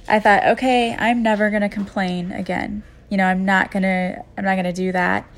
I 0.08 0.20
thought, 0.20 0.46
okay, 0.46 0.96
I'm 0.98 1.22
never 1.24 1.50
going 1.50 1.62
to 1.62 1.70
complain 1.70 2.32
again. 2.32 2.84
You 3.10 3.18
know, 3.18 3.26
I'm 3.26 3.46
not 3.46 3.72
going 3.72 3.84
to 3.84 4.24
I'm 4.38 4.44
not 4.44 4.56
going 4.56 4.66
to 4.66 4.74
do 4.74 4.92
that. 4.92 5.30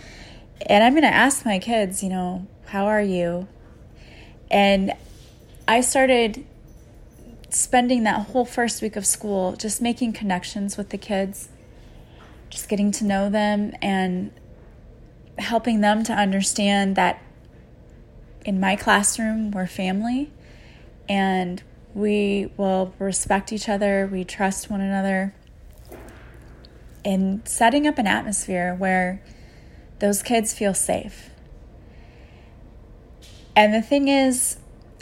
And 0.65 0.83
I'm 0.83 0.93
going 0.93 1.03
to 1.03 1.13
ask 1.13 1.45
my 1.45 1.59
kids, 1.59 2.03
you 2.03 2.09
know, 2.09 2.47
how 2.67 2.85
are 2.85 3.01
you? 3.01 3.47
And 4.49 4.93
I 5.67 5.81
started 5.81 6.45
spending 7.49 8.03
that 8.03 8.27
whole 8.27 8.45
first 8.45 8.81
week 8.81 8.95
of 8.95 9.05
school 9.05 9.55
just 9.55 9.81
making 9.81 10.13
connections 10.13 10.77
with 10.77 10.89
the 10.89 10.97
kids 10.97 11.49
just 12.53 12.69
getting 12.69 12.91
to 12.91 13.03
know 13.03 13.31
them 13.31 13.73
and 13.81 14.31
helping 15.39 15.81
them 15.81 16.03
to 16.03 16.13
understand 16.13 16.95
that 16.95 17.19
in 18.45 18.59
my 18.59 18.75
classroom, 18.75 19.49
we're 19.49 19.65
family 19.65 20.31
and 21.09 21.63
we 21.95 22.51
will 22.55 22.93
respect 22.99 23.51
each 23.51 23.67
other, 23.67 24.07
we 24.11 24.23
trust 24.23 24.69
one 24.69 24.81
another, 24.81 25.33
and 27.03 27.47
setting 27.47 27.87
up 27.87 27.97
an 27.97 28.05
atmosphere 28.05 28.75
where 28.75 29.21
those 29.97 30.21
kids 30.21 30.53
feel 30.53 30.75
safe. 30.75 31.31
And 33.55 33.73
the 33.73 33.81
thing 33.81 34.07
is, 34.07 34.57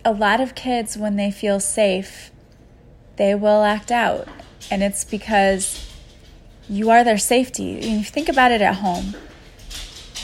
a 0.05 0.13
lot 0.13 0.39
of 0.39 0.55
kids, 0.55 0.98
when 0.98 1.17
they 1.17 1.31
feel 1.31 1.60
safe, 1.60 2.31
they 3.17 3.36
will 3.36 3.63
act 3.63 3.91
out. 3.91 4.27
And 4.70 4.81
it's 4.81 5.03
because 5.03 5.90
you 6.72 6.90
are 6.90 7.04
their 7.04 7.18
safety. 7.18 7.74
And 7.75 8.00
you 8.00 8.04
think 8.04 8.30
about 8.30 8.51
it 8.51 8.62
at 8.62 8.75
home. 8.75 9.13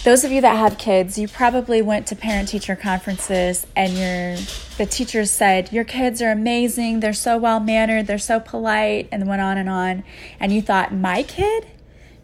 Those 0.04 0.24
of 0.24 0.32
you 0.32 0.40
that 0.40 0.56
have 0.56 0.78
kids, 0.78 1.18
you 1.18 1.28
probably 1.28 1.82
went 1.82 2.08
to 2.08 2.16
parent 2.16 2.48
teacher 2.48 2.78
conferences 2.78 3.68
and 3.76 3.94
your 3.94 4.36
the 4.78 4.86
teachers 4.86 5.30
said, 5.30 5.74
Your 5.74 5.84
kids 5.84 6.22
are 6.22 6.32
amazing, 6.32 7.02
they're 7.02 7.12
so 7.12 7.38
well 7.38 7.60
mannered, 7.60 8.08
they're 8.08 8.18
so 8.18 8.40
polite, 8.40 9.10
and 9.12 9.28
went 9.28 9.42
on 9.42 9.58
and 9.58 9.68
on. 9.68 10.06
And 10.40 10.54
you 10.54 10.62
thought, 10.62 10.94
My 10.94 11.24
kid? 11.24 11.68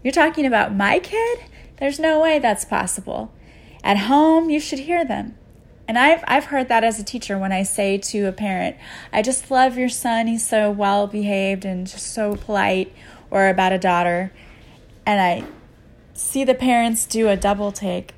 You're 0.03 0.13
talking 0.13 0.45
about 0.45 0.73
my 0.73 0.99
kid? 0.99 1.39
There's 1.77 1.99
no 1.99 2.21
way 2.21 2.39
that's 2.39 2.63
possible. 2.63 3.33
At 3.83 3.97
home, 3.97 4.49
you 4.49 4.59
should 4.59 4.79
hear 4.79 5.03
them. 5.03 5.37
And 5.87 5.97
I've, 5.97 6.23
I've 6.27 6.45
heard 6.45 6.69
that 6.69 6.83
as 6.83 6.99
a 6.99 7.03
teacher 7.03 7.37
when 7.37 7.51
I 7.51 7.63
say 7.63 7.97
to 7.97 8.27
a 8.27 8.31
parent, 8.31 8.77
I 9.11 9.21
just 9.21 9.51
love 9.51 9.77
your 9.77 9.89
son. 9.89 10.27
He's 10.27 10.47
so 10.47 10.71
well 10.71 11.07
behaved 11.07 11.65
and 11.65 11.85
just 11.85 12.13
so 12.13 12.35
polite 12.35 12.93
or 13.33 13.49
about 13.49 13.73
a 13.73 13.79
daughter, 13.79 14.31
and 15.07 15.19
I 15.19 15.43
see 16.13 16.43
the 16.43 16.53
parents 16.53 17.07
do 17.07 17.27
a 17.29 17.35
double 17.35 17.71
take 17.71 18.13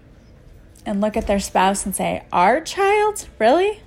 and 0.85 0.99
look 0.99 1.15
at 1.15 1.25
their 1.25 1.39
spouse 1.39 1.85
and 1.85 1.95
say, 1.95 2.25
Our 2.33 2.59
child? 2.59 3.25
Really? 3.39 3.81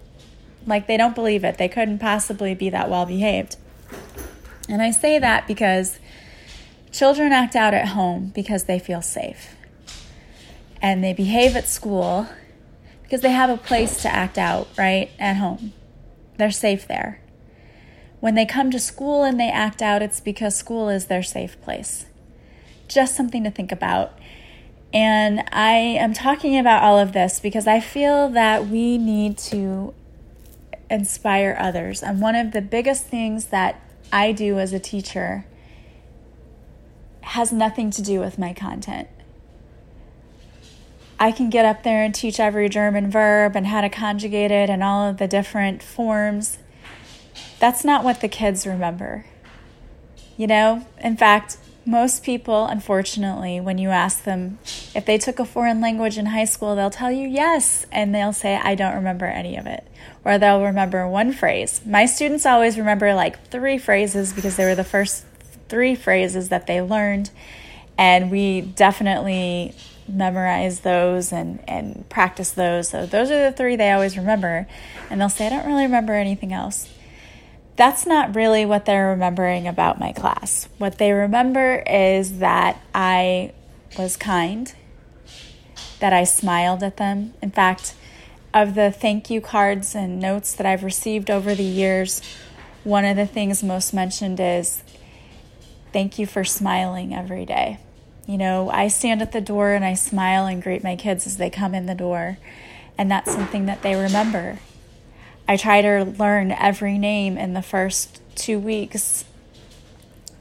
Like 0.66 0.86
they 0.86 0.96
don't 0.96 1.14
believe 1.14 1.44
it. 1.44 1.58
They 1.58 1.68
couldn't 1.68 1.98
possibly 1.98 2.54
be 2.54 2.70
that 2.70 2.88
well 2.88 3.04
behaved. 3.04 3.56
And 4.70 4.80
I 4.80 4.90
say 4.90 5.18
that 5.18 5.46
because 5.46 5.98
children 6.90 7.30
act 7.30 7.54
out 7.54 7.74
at 7.74 7.88
home 7.88 8.32
because 8.34 8.64
they 8.64 8.78
feel 8.78 9.02
safe. 9.02 9.54
And 10.80 11.04
they 11.04 11.12
behave 11.12 11.56
at 11.56 11.68
school 11.68 12.26
because 13.02 13.20
they 13.20 13.32
have 13.32 13.50
a 13.50 13.58
place 13.58 14.00
to 14.02 14.08
act 14.08 14.38
out, 14.38 14.68
right? 14.78 15.10
At 15.18 15.36
home. 15.36 15.74
They're 16.38 16.50
safe 16.50 16.88
there. 16.88 17.20
When 18.20 18.34
they 18.34 18.46
come 18.46 18.70
to 18.70 18.78
school 18.78 19.22
and 19.22 19.38
they 19.38 19.50
act 19.50 19.80
out, 19.80 20.02
it's 20.02 20.20
because 20.20 20.56
school 20.56 20.88
is 20.88 21.06
their 21.06 21.22
safe 21.22 21.60
place. 21.60 22.06
Just 22.88 23.14
something 23.14 23.44
to 23.44 23.50
think 23.50 23.70
about. 23.70 24.18
And 24.92 25.44
I 25.52 25.72
am 25.72 26.14
talking 26.14 26.58
about 26.58 26.82
all 26.82 26.98
of 26.98 27.12
this 27.12 27.40
because 27.40 27.66
I 27.66 27.80
feel 27.80 28.28
that 28.30 28.66
we 28.66 28.98
need 28.98 29.38
to 29.38 29.94
inspire 30.90 31.56
others. 31.60 32.02
And 32.02 32.20
one 32.20 32.34
of 32.34 32.52
the 32.52 32.62
biggest 32.62 33.04
things 33.04 33.46
that 33.46 33.80
I 34.12 34.32
do 34.32 34.58
as 34.58 34.72
a 34.72 34.78
teacher 34.78 35.44
has 37.20 37.52
nothing 37.52 37.90
to 37.90 38.02
do 38.02 38.20
with 38.20 38.38
my 38.38 38.54
content. 38.54 39.08
I 41.20 41.32
can 41.32 41.50
get 41.50 41.64
up 41.66 41.82
there 41.82 42.02
and 42.02 42.14
teach 42.14 42.40
every 42.40 42.68
German 42.68 43.10
verb 43.10 43.54
and 43.54 43.66
how 43.66 43.82
to 43.82 43.88
conjugate 43.88 44.50
it 44.50 44.70
and 44.70 44.82
all 44.82 45.06
of 45.06 45.18
the 45.18 45.28
different 45.28 45.82
forms 45.82 46.58
that's 47.58 47.84
not 47.84 48.04
what 48.04 48.20
the 48.20 48.28
kids 48.28 48.66
remember. 48.66 49.24
You 50.36 50.46
know, 50.46 50.86
in 51.02 51.16
fact, 51.16 51.58
most 51.88 52.22
people, 52.22 52.66
unfortunately, 52.66 53.60
when 53.60 53.78
you 53.78 53.88
ask 53.88 54.24
them 54.24 54.58
if 54.94 55.06
they 55.06 55.16
took 55.16 55.38
a 55.38 55.44
foreign 55.46 55.80
language 55.80 56.18
in 56.18 56.26
high 56.26 56.44
school, 56.44 56.76
they'll 56.76 56.90
tell 56.90 57.10
you 57.10 57.26
yes, 57.26 57.86
and 57.90 58.14
they'll 58.14 58.34
say, 58.34 58.56
I 58.56 58.74
don't 58.74 58.94
remember 58.94 59.24
any 59.24 59.56
of 59.56 59.66
it. 59.66 59.86
Or 60.22 60.36
they'll 60.36 60.62
remember 60.62 61.08
one 61.08 61.32
phrase. 61.32 61.80
My 61.86 62.04
students 62.04 62.44
always 62.44 62.76
remember 62.76 63.14
like 63.14 63.48
three 63.48 63.78
phrases 63.78 64.34
because 64.34 64.56
they 64.56 64.66
were 64.66 64.74
the 64.74 64.84
first 64.84 65.24
three 65.70 65.94
phrases 65.94 66.50
that 66.50 66.66
they 66.66 66.82
learned. 66.82 67.30
And 67.96 68.30
we 68.30 68.60
definitely 68.60 69.74
memorize 70.06 70.80
those 70.80 71.32
and, 71.32 71.58
and 71.66 72.06
practice 72.10 72.50
those. 72.50 72.90
So 72.90 73.06
those 73.06 73.30
are 73.30 73.50
the 73.50 73.56
three 73.56 73.76
they 73.76 73.92
always 73.92 74.16
remember. 74.18 74.68
And 75.08 75.20
they'll 75.20 75.30
say, 75.30 75.46
I 75.46 75.50
don't 75.50 75.66
really 75.66 75.84
remember 75.84 76.12
anything 76.12 76.52
else 76.52 76.86
that's 77.78 78.06
not 78.06 78.34
really 78.34 78.66
what 78.66 78.84
they're 78.84 79.10
remembering 79.10 79.68
about 79.68 80.00
my 80.00 80.12
class. 80.12 80.68
What 80.78 80.98
they 80.98 81.12
remember 81.12 81.84
is 81.86 82.40
that 82.40 82.82
I 82.92 83.52
was 83.96 84.16
kind, 84.16 84.74
that 86.00 86.12
I 86.12 86.24
smiled 86.24 86.82
at 86.82 86.96
them. 86.96 87.34
In 87.40 87.52
fact, 87.52 87.94
of 88.52 88.74
the 88.74 88.90
thank 88.90 89.30
you 89.30 89.40
cards 89.40 89.94
and 89.94 90.18
notes 90.18 90.54
that 90.54 90.66
I've 90.66 90.82
received 90.82 91.30
over 91.30 91.54
the 91.54 91.62
years, 91.62 92.20
one 92.82 93.04
of 93.04 93.16
the 93.16 93.26
things 93.26 93.62
most 93.62 93.94
mentioned 93.94 94.40
is 94.40 94.82
thank 95.92 96.18
you 96.18 96.26
for 96.26 96.42
smiling 96.42 97.14
every 97.14 97.44
day. 97.44 97.78
You 98.26 98.38
know, 98.38 98.70
I 98.70 98.88
stand 98.88 99.22
at 99.22 99.30
the 99.30 99.40
door 99.40 99.72
and 99.72 99.84
I 99.84 99.94
smile 99.94 100.46
and 100.46 100.60
greet 100.60 100.82
my 100.82 100.96
kids 100.96 101.28
as 101.28 101.36
they 101.36 101.48
come 101.48 101.76
in 101.76 101.86
the 101.86 101.94
door, 101.94 102.38
and 102.98 103.08
that's 103.08 103.32
something 103.32 103.66
that 103.66 103.82
they 103.82 103.94
remember. 103.94 104.58
I 105.48 105.56
try 105.56 105.80
to 105.80 106.04
learn 106.04 106.52
every 106.52 106.98
name 106.98 107.38
in 107.38 107.54
the 107.54 107.62
first 107.62 108.20
two 108.34 108.58
weeks 108.58 109.24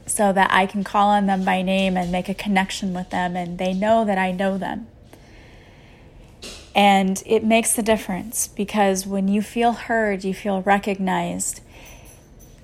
so 0.06 0.32
that 0.34 0.52
I 0.52 0.66
can 0.66 0.84
call 0.84 1.08
on 1.08 1.26
them 1.26 1.44
by 1.44 1.62
name 1.62 1.96
and 1.96 2.12
make 2.12 2.28
a 2.28 2.34
connection 2.34 2.92
with 2.92 3.08
them 3.08 3.34
and 3.34 3.56
they 3.56 3.72
know 3.72 4.04
that 4.04 4.18
I 4.18 4.32
know 4.32 4.58
them. 4.58 4.86
And 6.74 7.22
it 7.24 7.42
makes 7.42 7.76
a 7.78 7.82
difference 7.82 8.48
because 8.48 9.06
when 9.06 9.28
you 9.28 9.40
feel 9.40 9.72
heard, 9.72 10.24
you 10.24 10.34
feel 10.34 10.60
recognized, 10.62 11.62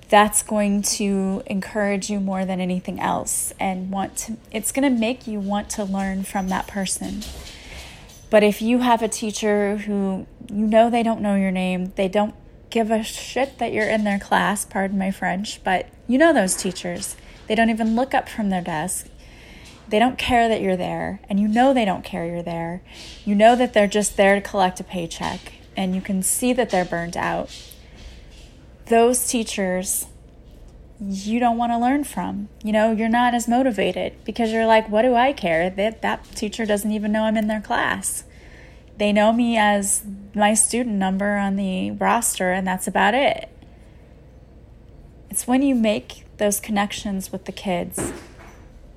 that's 0.07 0.43
going 0.43 0.83
to 0.83 1.41
encourage 1.47 2.11
you 2.11 2.19
more 2.19 2.45
than 2.45 2.61
anything 2.61 2.99
else 2.99 3.51
and 3.59 3.89
want 3.89 4.15
to 4.17 4.37
it's 4.51 4.71
going 4.71 4.83
to 4.83 4.99
make 4.99 5.25
you 5.25 5.39
want 5.39 5.69
to 5.71 5.83
learn 5.83 6.23
from 6.23 6.49
that 6.49 6.67
person. 6.67 7.23
But 8.29 8.43
if 8.43 8.61
you 8.61 8.79
have 8.79 9.01
a 9.01 9.07
teacher 9.07 9.77
who 9.77 10.25
you 10.49 10.65
know 10.65 10.89
they 10.89 11.03
don't 11.03 11.21
know 11.21 11.35
your 11.35 11.51
name, 11.51 11.93
they 11.95 12.07
don't 12.07 12.35
give 12.69 12.91
a 12.91 13.03
shit 13.03 13.57
that 13.59 13.71
you're 13.71 13.87
in 13.87 14.03
their 14.03 14.19
class, 14.19 14.65
pardon 14.65 14.97
my 14.97 15.11
French, 15.11 15.63
but 15.63 15.87
you 16.07 16.17
know 16.17 16.33
those 16.33 16.55
teachers. 16.55 17.15
They 17.47 17.55
don't 17.55 17.69
even 17.69 17.95
look 17.95 18.13
up 18.13 18.27
from 18.27 18.49
their 18.49 18.61
desk. 18.61 19.07
They 19.87 19.99
don't 19.99 20.17
care 20.17 20.49
that 20.49 20.61
you're 20.61 20.75
there, 20.75 21.21
and 21.29 21.39
you 21.39 21.47
know 21.47 21.73
they 21.73 21.85
don't 21.85 22.03
care 22.03 22.25
you're 22.25 22.41
there. 22.41 22.81
You 23.23 23.35
know 23.35 23.55
that 23.55 23.73
they're 23.73 23.87
just 23.87 24.17
there 24.17 24.35
to 24.35 24.41
collect 24.41 24.79
a 24.79 24.83
paycheck, 24.83 25.53
and 25.77 25.93
you 25.93 26.01
can 26.01 26.23
see 26.23 26.53
that 26.53 26.71
they're 26.71 26.85
burned 26.85 27.15
out. 27.15 27.49
Those 28.87 29.27
teachers 29.27 30.07
you 30.99 31.39
don't 31.39 31.57
want 31.57 31.71
to 31.71 31.77
learn 31.77 32.03
from. 32.03 32.49
You 32.63 32.71
know, 32.71 32.91
you're 32.91 33.09
not 33.09 33.33
as 33.33 33.47
motivated 33.47 34.13
because 34.23 34.51
you're 34.51 34.65
like, 34.65 34.89
what 34.89 35.01
do 35.01 35.15
I 35.15 35.33
care? 35.33 35.69
That 35.69 36.01
that 36.01 36.23
teacher 36.35 36.65
doesn't 36.65 36.91
even 36.91 37.11
know 37.11 37.23
I'm 37.23 37.37
in 37.37 37.47
their 37.47 37.61
class. 37.61 38.23
They 38.97 39.11
know 39.11 39.33
me 39.33 39.57
as 39.57 40.03
my 40.33 40.53
student 40.53 40.95
number 40.95 41.35
on 41.37 41.57
the 41.57 41.91
roster 41.91 42.51
and 42.51 42.65
that's 42.65 42.87
about 42.87 43.13
it. 43.13 43.49
It's 45.29 45.45
when 45.45 45.61
you 45.61 45.75
make 45.75 46.23
those 46.37 46.61
connections 46.61 47.31
with 47.31 47.45
the 47.45 47.51
kids. 47.51 48.13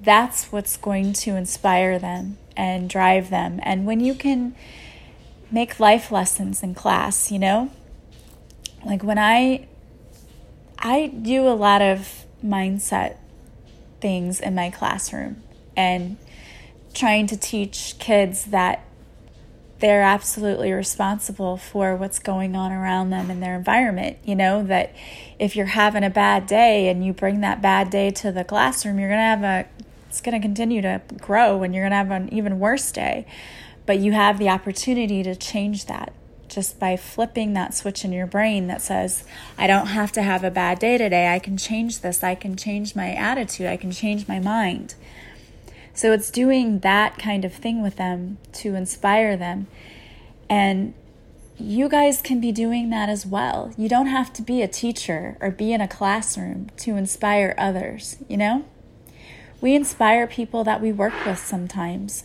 That's 0.00 0.52
what's 0.52 0.76
going 0.76 1.12
to 1.14 1.34
inspire 1.34 1.98
them 1.98 2.38
and 2.56 2.88
drive 2.88 3.30
them. 3.30 3.58
And 3.64 3.86
when 3.86 3.98
you 3.98 4.14
can 4.14 4.54
make 5.50 5.80
life 5.80 6.12
lessons 6.12 6.62
in 6.62 6.74
class, 6.74 7.32
you 7.32 7.40
know? 7.40 7.70
Like 8.84 9.02
when 9.02 9.18
I 9.18 9.66
I 10.78 11.08
do 11.08 11.48
a 11.48 11.54
lot 11.54 11.82
of 11.82 12.24
mindset 12.44 13.16
things 14.00 14.38
in 14.38 14.54
my 14.54 14.70
classroom 14.70 15.42
and 15.76 16.16
trying 16.94 17.26
to 17.26 17.36
teach 17.36 17.96
kids 17.98 18.46
that 18.46 18.84
they're 19.80 20.02
absolutely 20.02 20.72
responsible 20.72 21.56
for 21.56 21.94
what's 21.94 22.18
going 22.18 22.56
on 22.56 22.72
around 22.72 23.10
them 23.10 23.30
in 23.30 23.40
their 23.40 23.56
environment. 23.56 24.18
You 24.24 24.36
know, 24.36 24.62
that 24.64 24.94
if 25.38 25.54
you're 25.56 25.66
having 25.66 26.04
a 26.04 26.10
bad 26.10 26.46
day 26.46 26.88
and 26.88 27.04
you 27.04 27.12
bring 27.12 27.40
that 27.40 27.62
bad 27.62 27.90
day 27.90 28.10
to 28.12 28.32
the 28.32 28.44
classroom, 28.44 28.98
you're 28.98 29.08
going 29.08 29.18
to 29.18 29.22
have 29.22 29.44
a, 29.44 29.68
it's 30.08 30.20
going 30.20 30.40
to 30.40 30.44
continue 30.44 30.82
to 30.82 31.00
grow 31.18 31.62
and 31.62 31.74
you're 31.74 31.82
going 31.82 31.92
to 31.92 31.96
have 31.96 32.10
an 32.10 32.32
even 32.32 32.58
worse 32.58 32.90
day. 32.90 33.26
But 33.86 33.98
you 33.98 34.12
have 34.12 34.38
the 34.38 34.48
opportunity 34.48 35.22
to 35.22 35.34
change 35.34 35.86
that 35.86 36.12
just 36.48 36.78
by 36.78 36.96
flipping 36.96 37.52
that 37.52 37.74
switch 37.74 38.04
in 38.04 38.12
your 38.12 38.26
brain 38.26 38.66
that 38.66 38.82
says, 38.82 39.24
I 39.56 39.66
don't 39.66 39.88
have 39.88 40.12
to 40.12 40.22
have 40.22 40.44
a 40.44 40.50
bad 40.50 40.78
day 40.78 40.98
today. 40.98 41.32
I 41.32 41.38
can 41.38 41.56
change 41.56 42.00
this. 42.00 42.24
I 42.24 42.34
can 42.34 42.56
change 42.56 42.96
my 42.96 43.12
attitude. 43.12 43.66
I 43.66 43.76
can 43.76 43.92
change 43.92 44.26
my 44.26 44.38
mind. 44.38 44.94
So 45.94 46.12
it's 46.12 46.30
doing 46.30 46.78
that 46.80 47.18
kind 47.18 47.44
of 47.44 47.52
thing 47.52 47.82
with 47.82 47.96
them 47.96 48.38
to 48.54 48.74
inspire 48.74 49.36
them. 49.36 49.66
And 50.48 50.94
you 51.58 51.88
guys 51.88 52.22
can 52.22 52.40
be 52.40 52.52
doing 52.52 52.90
that 52.90 53.08
as 53.08 53.26
well. 53.26 53.72
You 53.76 53.88
don't 53.88 54.06
have 54.06 54.32
to 54.34 54.42
be 54.42 54.62
a 54.62 54.68
teacher 54.68 55.36
or 55.40 55.50
be 55.50 55.72
in 55.72 55.80
a 55.80 55.88
classroom 55.88 56.70
to 56.78 56.96
inspire 56.96 57.54
others, 57.58 58.16
you 58.28 58.36
know? 58.36 58.64
We 59.60 59.74
inspire 59.74 60.28
people 60.28 60.62
that 60.64 60.80
we 60.80 60.92
work 60.92 61.26
with 61.26 61.38
sometimes 61.38 62.24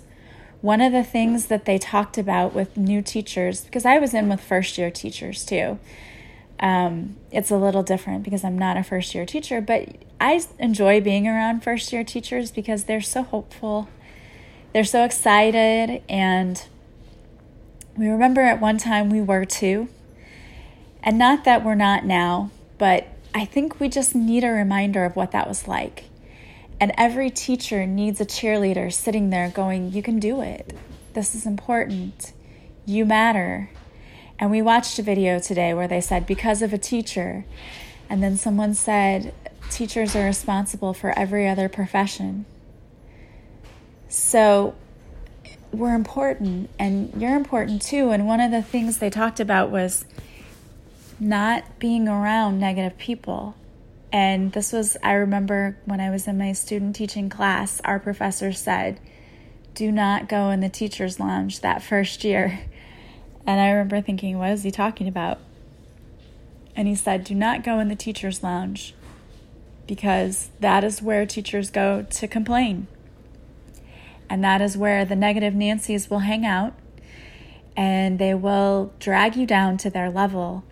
one 0.63 0.79
of 0.79 0.93
the 0.93 1.03
things 1.03 1.47
that 1.47 1.65
they 1.65 1.77
talked 1.77 2.17
about 2.17 2.53
with 2.53 2.77
new 2.77 3.01
teachers, 3.01 3.65
because 3.65 3.83
I 3.83 3.99
was 3.99 4.13
in 4.13 4.29
with 4.29 4.39
first 4.39 4.77
year 4.77 4.89
teachers 4.89 5.43
too. 5.43 5.77
Um, 6.57 7.17
it's 7.31 7.51
a 7.51 7.57
little 7.57 7.83
different 7.83 8.23
because 8.23 8.45
I'm 8.45 8.57
not 8.57 8.77
a 8.77 8.83
first 8.83 9.13
year 9.13 9.25
teacher, 9.25 9.59
but 9.59 9.89
I 10.21 10.41
enjoy 10.59 11.01
being 11.01 11.27
around 11.27 11.65
first 11.65 11.91
year 11.91 12.05
teachers 12.05 12.49
because 12.49 12.85
they're 12.85 13.01
so 13.01 13.23
hopeful, 13.23 13.89
they're 14.71 14.85
so 14.85 15.03
excited, 15.03 16.01
and 16.07 16.65
we 17.97 18.07
remember 18.07 18.39
at 18.39 18.61
one 18.61 18.77
time 18.77 19.09
we 19.09 19.19
were 19.19 19.43
too. 19.43 19.89
And 21.03 21.17
not 21.17 21.43
that 21.43 21.65
we're 21.65 21.75
not 21.75 22.05
now, 22.05 22.51
but 22.77 23.07
I 23.35 23.43
think 23.43 23.81
we 23.81 23.89
just 23.89 24.15
need 24.15 24.45
a 24.45 24.49
reminder 24.49 25.03
of 25.03 25.17
what 25.17 25.31
that 25.31 25.45
was 25.45 25.67
like. 25.67 26.05
And 26.83 26.91
every 26.97 27.29
teacher 27.29 27.85
needs 27.85 28.19
a 28.19 28.25
cheerleader 28.25 28.91
sitting 28.91 29.29
there 29.29 29.47
going, 29.47 29.93
You 29.93 30.03
can 30.03 30.19
do 30.19 30.41
it. 30.41 30.75
This 31.13 31.33
is 31.33 31.45
important. 31.45 32.33
You 32.85 33.05
matter. 33.05 33.69
And 34.37 34.51
we 34.51 34.61
watched 34.61 34.99
a 34.99 35.01
video 35.01 35.39
today 35.39 35.73
where 35.73 35.87
they 35.87 36.01
said, 36.01 36.27
Because 36.27 36.61
of 36.61 36.73
a 36.73 36.77
teacher. 36.77 37.45
And 38.09 38.21
then 38.21 38.35
someone 38.35 38.73
said, 38.73 39.33
Teachers 39.71 40.13
are 40.13 40.25
responsible 40.25 40.93
for 40.93 41.17
every 41.17 41.47
other 41.47 41.69
profession. 41.69 42.45
So 44.09 44.75
we're 45.71 45.95
important, 45.95 46.69
and 46.77 47.13
you're 47.15 47.37
important 47.37 47.81
too. 47.81 48.09
And 48.09 48.27
one 48.27 48.41
of 48.41 48.51
the 48.51 48.61
things 48.61 48.97
they 48.97 49.09
talked 49.09 49.39
about 49.39 49.71
was 49.71 50.03
not 51.17 51.79
being 51.79 52.09
around 52.09 52.59
negative 52.59 52.97
people 52.97 53.55
and 54.13 54.51
this 54.51 54.71
was, 54.71 54.95
I 55.01 55.13
remember 55.13 55.75
when 55.85 55.99
I 55.99 56.11
was 56.11 56.27
in 56.27 56.37
my 56.37 56.53
student 56.53 56.95
teaching 56.95 57.31
class, 57.31 57.81
our 57.83 57.99
professor 57.99 58.53
said, 58.53 58.99
Do 59.73 59.91
not 59.91 60.29
go 60.29 60.51
in 60.51 60.59
the 60.59 60.69
teacher's 60.69 61.19
lounge 61.19 61.61
that 61.61 61.81
first 61.81 62.23
year. 62.23 62.61
And 63.45 63.59
I 63.59 63.71
remember 63.71 63.99
thinking, 63.99 64.37
What 64.37 64.51
is 64.51 64.63
he 64.63 64.71
talking 64.71 65.05
about? 65.05 65.37
And 66.77 66.87
he 66.87 66.95
said, 66.95 67.25
Do 67.25 67.35
not 67.35 67.61
go 67.61 67.79
in 67.79 67.89
the 67.89 67.95
teacher's 67.95 68.41
lounge 68.41 68.95
because 69.85 70.49
that 70.61 70.85
is 70.85 71.01
where 71.01 71.25
teachers 71.25 71.69
go 71.69 72.03
to 72.09 72.25
complain. 72.25 72.87
And 74.29 74.41
that 74.45 74.61
is 74.61 74.77
where 74.77 75.03
the 75.03 75.17
negative 75.17 75.53
Nancy's 75.53 76.09
will 76.09 76.19
hang 76.19 76.45
out 76.45 76.73
and 77.75 78.17
they 78.17 78.33
will 78.33 78.93
drag 78.99 79.35
you 79.35 79.45
down 79.45 79.75
to 79.79 79.89
their 79.89 80.09
level. 80.09 80.63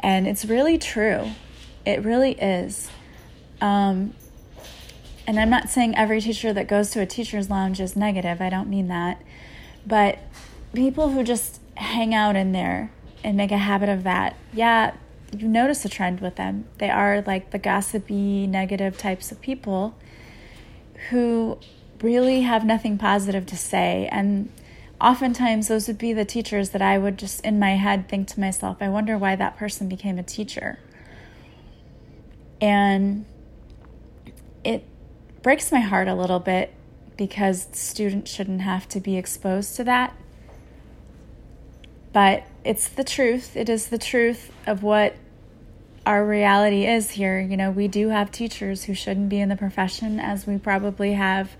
And 0.00 0.26
it's 0.26 0.46
really 0.46 0.78
true. 0.78 1.32
It 1.84 2.04
really 2.04 2.32
is. 2.32 2.90
Um, 3.60 4.14
and 5.26 5.38
I'm 5.38 5.50
not 5.50 5.68
saying 5.68 5.94
every 5.96 6.20
teacher 6.20 6.52
that 6.52 6.68
goes 6.68 6.90
to 6.90 7.00
a 7.00 7.06
teacher's 7.06 7.50
lounge 7.50 7.80
is 7.80 7.96
negative. 7.96 8.40
I 8.40 8.48
don't 8.48 8.68
mean 8.68 8.88
that. 8.88 9.20
But 9.86 10.18
people 10.74 11.10
who 11.10 11.22
just 11.22 11.60
hang 11.74 12.14
out 12.14 12.36
in 12.36 12.52
there 12.52 12.90
and 13.22 13.36
make 13.36 13.50
a 13.50 13.58
habit 13.58 13.88
of 13.88 14.04
that, 14.04 14.36
yeah, 14.52 14.94
you 15.36 15.48
notice 15.48 15.84
a 15.84 15.88
trend 15.88 16.20
with 16.20 16.36
them. 16.36 16.64
They 16.78 16.90
are 16.90 17.22
like 17.26 17.50
the 17.50 17.58
gossipy, 17.58 18.46
negative 18.46 18.96
types 18.96 19.30
of 19.30 19.40
people 19.40 19.94
who 21.10 21.58
really 22.00 22.42
have 22.42 22.64
nothing 22.64 22.98
positive 22.98 23.44
to 23.46 23.56
say. 23.56 24.08
And 24.10 24.50
oftentimes, 25.00 25.68
those 25.68 25.88
would 25.88 25.98
be 25.98 26.12
the 26.12 26.24
teachers 26.24 26.70
that 26.70 26.82
I 26.82 26.98
would 26.98 27.18
just 27.18 27.44
in 27.44 27.58
my 27.58 27.72
head 27.72 28.08
think 28.08 28.28
to 28.28 28.40
myself, 28.40 28.78
I 28.80 28.88
wonder 28.88 29.18
why 29.18 29.36
that 29.36 29.56
person 29.56 29.88
became 29.88 30.18
a 30.18 30.22
teacher. 30.22 30.78
And 32.60 33.24
it 34.64 34.84
breaks 35.42 35.70
my 35.70 35.80
heart 35.80 36.08
a 36.08 36.14
little 36.14 36.40
bit 36.40 36.74
because 37.16 37.68
students 37.72 38.32
shouldn't 38.32 38.62
have 38.62 38.88
to 38.88 39.00
be 39.00 39.16
exposed 39.16 39.76
to 39.76 39.84
that. 39.84 40.16
But 42.12 42.44
it's 42.64 42.88
the 42.88 43.04
truth. 43.04 43.56
It 43.56 43.68
is 43.68 43.88
the 43.88 43.98
truth 43.98 44.52
of 44.66 44.82
what 44.82 45.16
our 46.06 46.24
reality 46.24 46.86
is 46.86 47.12
here. 47.12 47.38
You 47.38 47.56
know, 47.56 47.70
we 47.70 47.86
do 47.86 48.08
have 48.08 48.32
teachers 48.32 48.84
who 48.84 48.94
shouldn't 48.94 49.28
be 49.28 49.40
in 49.40 49.48
the 49.48 49.56
profession, 49.56 50.18
as 50.18 50.46
we 50.46 50.56
probably 50.58 51.12
have 51.12 51.50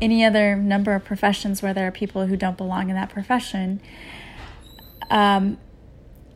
any 0.00 0.24
other 0.24 0.54
number 0.54 0.94
of 0.94 1.04
professions 1.04 1.62
where 1.62 1.74
there 1.74 1.86
are 1.88 1.92
people 1.92 2.26
who 2.26 2.36
don't 2.36 2.56
belong 2.56 2.90
in 2.90 2.94
that 2.94 3.10
profession. 3.10 3.80
Um, 5.10 5.58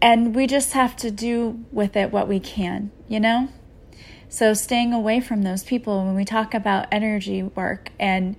and 0.01 0.35
we 0.35 0.47
just 0.49 0.73
have 0.73 0.97
to 0.97 1.11
do 1.11 1.65
with 1.71 1.97
it 1.97 2.11
what 2.11 2.27
we 2.27 2.41
can, 2.41 2.91
you 3.07 3.21
know? 3.21 3.49
So, 4.33 4.55
staying 4.55 4.95
away 4.95 5.21
from 5.21 5.43
those 5.43 5.63
people, 5.63 6.07
when 6.07 6.15
we 6.15 6.25
talk 6.25 6.55
about 6.55 6.89
energy 6.91 7.43
work 7.43 7.91
and 8.01 8.35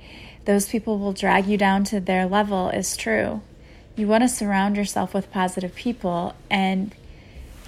those 0.45 0.67
people 0.67 0.97
will 0.97 1.13
drag 1.13 1.45
you 1.45 1.55
down 1.55 1.83
to 1.83 1.99
their 1.99 2.25
level, 2.25 2.69
is 2.69 2.97
true. 2.97 3.43
You 3.95 4.07
want 4.07 4.23
to 4.23 4.27
surround 4.27 4.75
yourself 4.75 5.13
with 5.13 5.29
positive 5.29 5.75
people, 5.75 6.33
and 6.49 6.95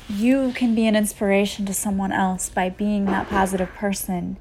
you 0.10 0.54
can 0.54 0.74
be 0.74 0.88
an 0.88 0.96
inspiration 0.96 1.68
to 1.68 1.74
someone 1.76 2.12
else 2.12 2.50
by 2.50 2.68
being 2.68 3.06
that 3.06 3.30
positive 3.30 3.70
person 3.76 4.38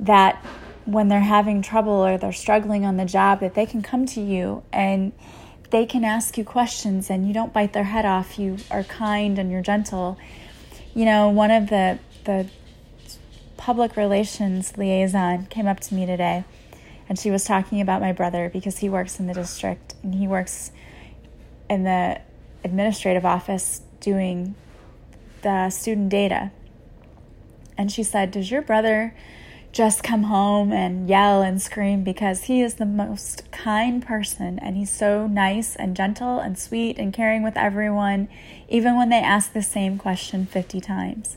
that 0.00 0.44
when 0.84 1.06
they're 1.06 1.20
having 1.20 1.62
trouble 1.62 2.04
or 2.04 2.18
they're 2.18 2.32
struggling 2.32 2.84
on 2.84 2.96
the 2.96 3.04
job 3.04 3.38
that 3.38 3.54
they 3.54 3.64
can 3.64 3.80
come 3.80 4.06
to 4.06 4.20
you 4.20 4.64
and 4.72 5.12
they 5.70 5.86
can 5.86 6.02
ask 6.02 6.36
you 6.36 6.42
questions 6.42 7.08
and 7.08 7.28
you 7.28 7.32
don't 7.32 7.52
bite 7.52 7.74
their 7.74 7.84
head 7.84 8.04
off 8.04 8.40
you 8.40 8.56
are 8.72 8.82
kind 8.82 9.38
and 9.38 9.52
you're 9.52 9.62
gentle 9.62 10.18
you 10.94 11.04
know 11.04 11.28
one 11.28 11.50
of 11.52 11.68
the 11.68 11.98
the 12.24 12.48
public 13.60 13.94
relations 13.94 14.78
liaison 14.78 15.44
came 15.46 15.66
up 15.66 15.78
to 15.78 15.94
me 15.94 16.06
today 16.06 16.44
and 17.10 17.18
she 17.18 17.30
was 17.30 17.44
talking 17.44 17.78
about 17.78 18.00
my 18.00 18.10
brother 18.10 18.48
because 18.50 18.78
he 18.78 18.88
works 18.88 19.20
in 19.20 19.26
the 19.26 19.34
district 19.34 19.94
and 20.02 20.14
he 20.14 20.26
works 20.26 20.72
in 21.68 21.84
the 21.84 22.18
administrative 22.64 23.26
office 23.26 23.82
doing 24.00 24.54
the 25.42 25.68
student 25.68 26.08
data. 26.08 26.50
And 27.76 27.92
she 27.92 28.02
said, 28.02 28.30
Does 28.30 28.50
your 28.50 28.62
brother 28.62 29.14
just 29.72 30.02
come 30.02 30.24
home 30.24 30.72
and 30.72 31.06
yell 31.06 31.42
and 31.42 31.60
scream 31.60 32.02
because 32.02 32.44
he 32.44 32.62
is 32.62 32.74
the 32.74 32.86
most 32.86 33.50
kind 33.52 34.04
person 34.04 34.58
and 34.58 34.74
he's 34.74 34.90
so 34.90 35.26
nice 35.26 35.76
and 35.76 35.94
gentle 35.94 36.38
and 36.38 36.58
sweet 36.58 36.98
and 36.98 37.12
caring 37.12 37.42
with 37.42 37.58
everyone, 37.58 38.28
even 38.70 38.96
when 38.96 39.10
they 39.10 39.20
ask 39.20 39.52
the 39.52 39.62
same 39.62 39.98
question 39.98 40.46
50 40.46 40.80
times? 40.80 41.36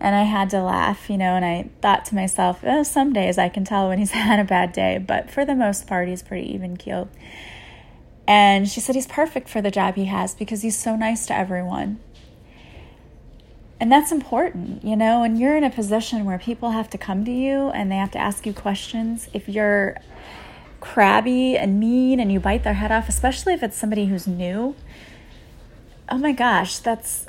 And 0.00 0.16
I 0.16 0.22
had 0.22 0.48
to 0.50 0.62
laugh, 0.62 1.10
you 1.10 1.18
know, 1.18 1.34
and 1.36 1.44
I 1.44 1.68
thought 1.82 2.06
to 2.06 2.14
myself, 2.14 2.60
oh, 2.62 2.82
some 2.82 3.12
days 3.12 3.36
I 3.36 3.50
can 3.50 3.64
tell 3.64 3.88
when 3.88 3.98
he's 3.98 4.10
had 4.12 4.40
a 4.40 4.44
bad 4.44 4.72
day, 4.72 4.98
but 4.98 5.30
for 5.30 5.44
the 5.44 5.54
most 5.54 5.86
part, 5.86 6.08
he's 6.08 6.22
pretty 6.22 6.52
even 6.54 6.76
keeled. 6.76 7.08
And 8.26 8.68
she 8.68 8.80
said 8.80 8.94
he's 8.94 9.06
perfect 9.06 9.48
for 9.48 9.60
the 9.60 9.70
job 9.70 9.96
he 9.96 10.06
has 10.06 10.34
because 10.34 10.62
he's 10.62 10.78
so 10.78 10.96
nice 10.96 11.26
to 11.26 11.36
everyone. 11.36 12.00
And 13.80 13.90
that's 13.90 14.12
important, 14.12 14.84
you 14.84 14.94
know, 14.94 15.22
and 15.22 15.38
you're 15.38 15.56
in 15.56 15.64
a 15.64 15.70
position 15.70 16.24
where 16.24 16.38
people 16.38 16.70
have 16.70 16.88
to 16.90 16.98
come 16.98 17.24
to 17.24 17.30
you 17.30 17.70
and 17.70 17.90
they 17.90 17.96
have 17.96 18.10
to 18.12 18.18
ask 18.18 18.46
you 18.46 18.52
questions. 18.52 19.28
If 19.32 19.48
you're 19.48 19.96
crabby 20.80 21.56
and 21.56 21.80
mean 21.80 22.20
and 22.20 22.30
you 22.30 22.40
bite 22.40 22.62
their 22.62 22.74
head 22.74 22.92
off, 22.92 23.08
especially 23.08 23.54
if 23.54 23.62
it's 23.62 23.76
somebody 23.76 24.06
who's 24.06 24.26
new, 24.26 24.76
oh 26.10 26.18
my 26.18 26.32
gosh, 26.32 26.78
that's 26.78 27.26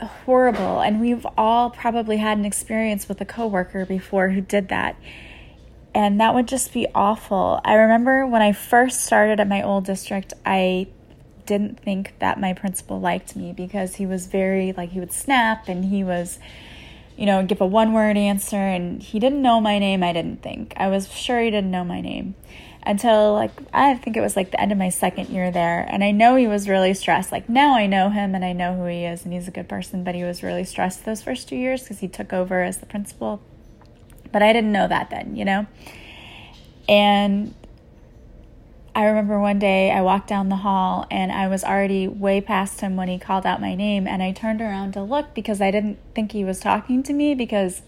horrible. 0.00 0.80
And 0.80 1.00
we've 1.00 1.26
all 1.36 1.70
probably 1.70 2.18
had 2.18 2.38
an 2.38 2.44
experience 2.44 3.08
with 3.08 3.20
a 3.20 3.24
coworker 3.24 3.86
before 3.86 4.30
who 4.30 4.40
did 4.40 4.68
that. 4.68 4.96
And 5.94 6.20
that 6.20 6.34
would 6.34 6.48
just 6.48 6.72
be 6.72 6.86
awful. 6.94 7.60
I 7.64 7.74
remember 7.74 8.26
when 8.26 8.42
I 8.42 8.52
first 8.52 9.02
started 9.02 9.38
at 9.38 9.48
my 9.48 9.62
old 9.62 9.84
district, 9.84 10.32
I 10.44 10.88
didn't 11.46 11.78
think 11.78 12.14
that 12.18 12.40
my 12.40 12.52
principal 12.52 13.00
liked 13.00 13.36
me 13.36 13.52
because 13.52 13.96
he 13.96 14.06
was 14.06 14.26
very 14.26 14.72
like 14.72 14.90
he 14.90 15.00
would 15.00 15.12
snap 15.12 15.68
and 15.68 15.84
he 15.84 16.02
was 16.02 16.38
you 17.16 17.26
know 17.26 17.44
give 17.44 17.60
a 17.60 17.66
one 17.66 17.92
word 17.92 18.16
answer 18.16 18.56
and 18.56 19.02
he 19.02 19.18
didn't 19.18 19.42
know 19.42 19.60
my 19.60 19.78
name 19.78 20.02
i 20.02 20.12
didn't 20.12 20.42
think 20.42 20.72
i 20.76 20.88
was 20.88 21.12
sure 21.12 21.40
he 21.40 21.50
didn't 21.50 21.70
know 21.70 21.84
my 21.84 22.00
name 22.00 22.34
until 22.86 23.32
like 23.32 23.50
i 23.72 23.94
think 23.94 24.16
it 24.16 24.20
was 24.20 24.36
like 24.36 24.50
the 24.50 24.60
end 24.60 24.72
of 24.72 24.78
my 24.78 24.88
second 24.88 25.28
year 25.28 25.50
there 25.50 25.86
and 25.90 26.04
i 26.04 26.10
know 26.10 26.36
he 26.36 26.46
was 26.46 26.68
really 26.68 26.92
stressed 26.92 27.32
like 27.32 27.48
now 27.48 27.74
i 27.74 27.86
know 27.86 28.10
him 28.10 28.34
and 28.34 28.44
i 28.44 28.52
know 28.52 28.76
who 28.76 28.84
he 28.84 29.04
is 29.04 29.24
and 29.24 29.32
he's 29.32 29.48
a 29.48 29.50
good 29.50 29.68
person 29.68 30.04
but 30.04 30.14
he 30.14 30.22
was 30.22 30.42
really 30.42 30.64
stressed 30.64 31.04
those 31.04 31.22
first 31.22 31.48
two 31.48 31.56
years 31.56 31.82
because 31.82 32.00
he 32.00 32.08
took 32.08 32.32
over 32.32 32.62
as 32.62 32.78
the 32.78 32.86
principal 32.86 33.40
but 34.34 34.42
I 34.42 34.52
didn't 34.52 34.72
know 34.72 34.88
that 34.88 35.10
then, 35.10 35.36
you 35.36 35.44
know? 35.44 35.68
And 36.88 37.54
I 38.92 39.04
remember 39.04 39.38
one 39.38 39.60
day 39.60 39.92
I 39.92 40.00
walked 40.00 40.26
down 40.26 40.48
the 40.48 40.56
hall 40.56 41.06
and 41.08 41.30
I 41.30 41.46
was 41.46 41.62
already 41.62 42.08
way 42.08 42.40
past 42.40 42.80
him 42.80 42.96
when 42.96 43.06
he 43.06 43.16
called 43.16 43.46
out 43.46 43.60
my 43.60 43.76
name. 43.76 44.08
And 44.08 44.24
I 44.24 44.32
turned 44.32 44.60
around 44.60 44.94
to 44.94 45.04
look 45.04 45.34
because 45.34 45.60
I 45.60 45.70
didn't 45.70 45.98
think 46.16 46.32
he 46.32 46.42
was 46.42 46.58
talking 46.58 47.04
to 47.04 47.12
me 47.12 47.36
because 47.36 47.82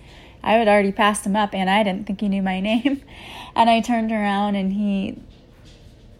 I 0.47 0.53
had 0.53 0.69
already 0.69 0.93
passed 0.93 1.27
him 1.27 1.35
up 1.35 1.55
and 1.55 1.69
I 1.69 1.83
didn't 1.83 2.07
think 2.07 2.21
he 2.21 2.29
knew 2.29 2.41
my 2.41 2.61
name. 2.71 3.03
And 3.55 3.69
I 3.69 3.81
turned 3.81 4.13
around 4.13 4.55
and 4.55 4.73
he, 4.73 5.19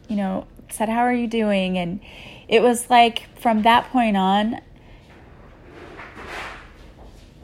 you 0.09 0.17
know, 0.17 0.47
said, 0.69 0.89
How 0.89 1.01
are 1.01 1.15
you 1.15 1.29
doing? 1.29 1.79
And 1.79 2.01
it 2.49 2.61
was 2.61 2.91
like 2.91 3.29
from 3.39 3.63
that 3.63 3.91
point 3.91 4.17
on, 4.17 4.61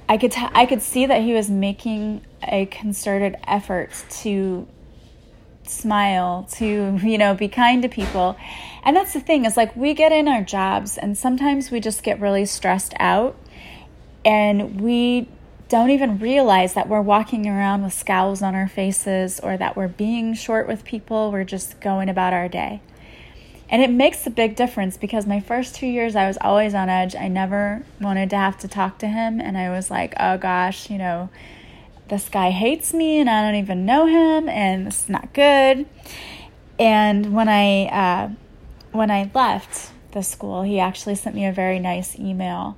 I 0.08 0.18
could 0.18 0.32
t- 0.32 0.48
I 0.52 0.66
could 0.66 0.82
see 0.82 1.06
that 1.06 1.22
he 1.22 1.32
was 1.32 1.48
making 1.48 2.26
a 2.42 2.66
concerted 2.66 3.36
effort 3.46 3.90
to 4.22 4.66
smile, 5.62 6.48
to 6.54 6.98
you 7.02 7.16
know, 7.16 7.34
be 7.34 7.48
kind 7.48 7.82
to 7.82 7.88
people. 7.88 8.36
And 8.84 8.96
that's 8.96 9.12
the 9.12 9.20
thing 9.20 9.44
is 9.44 9.56
like 9.56 9.74
we 9.76 9.94
get 9.94 10.10
in 10.10 10.26
our 10.26 10.42
jobs 10.42 10.98
and 10.98 11.16
sometimes 11.16 11.70
we 11.70 11.78
just 11.78 12.02
get 12.02 12.18
really 12.20 12.44
stressed 12.44 12.92
out 12.98 13.36
and 14.24 14.80
we 14.80 15.28
don't 15.72 15.88
even 15.88 16.18
realize 16.18 16.74
that 16.74 16.86
we're 16.86 17.00
walking 17.00 17.48
around 17.48 17.82
with 17.82 17.94
scowls 17.94 18.42
on 18.42 18.54
our 18.54 18.68
faces 18.68 19.40
or 19.40 19.56
that 19.56 19.74
we're 19.74 19.88
being 19.88 20.34
short 20.34 20.68
with 20.68 20.84
people. 20.84 21.32
We're 21.32 21.44
just 21.44 21.80
going 21.80 22.10
about 22.10 22.34
our 22.34 22.46
day. 22.46 22.82
And 23.70 23.80
it 23.80 23.88
makes 23.88 24.26
a 24.26 24.30
big 24.30 24.54
difference 24.54 24.98
because 24.98 25.26
my 25.26 25.40
first 25.40 25.74
two 25.74 25.86
years 25.86 26.14
I 26.14 26.26
was 26.26 26.36
always 26.42 26.74
on 26.74 26.90
edge. 26.90 27.16
I 27.16 27.28
never 27.28 27.86
wanted 28.02 28.28
to 28.30 28.36
have 28.36 28.58
to 28.58 28.68
talk 28.68 28.98
to 28.98 29.06
him. 29.06 29.40
And 29.40 29.56
I 29.56 29.70
was 29.70 29.90
like, 29.90 30.12
oh 30.20 30.36
gosh, 30.36 30.90
you 30.90 30.98
know, 30.98 31.30
this 32.08 32.28
guy 32.28 32.50
hates 32.50 32.92
me 32.92 33.18
and 33.18 33.30
I 33.30 33.40
don't 33.40 33.58
even 33.58 33.86
know 33.86 34.04
him 34.04 34.50
and 34.50 34.86
this 34.86 35.04
is 35.04 35.08
not 35.08 35.32
good. 35.32 35.86
And 36.78 37.32
when 37.32 37.48
I, 37.48 37.86
uh, 37.86 38.30
when 38.90 39.10
I 39.10 39.30
left 39.32 39.90
the 40.10 40.22
school, 40.22 40.64
he 40.64 40.78
actually 40.78 41.14
sent 41.14 41.34
me 41.34 41.46
a 41.46 41.52
very 41.52 41.78
nice 41.78 42.18
email 42.18 42.76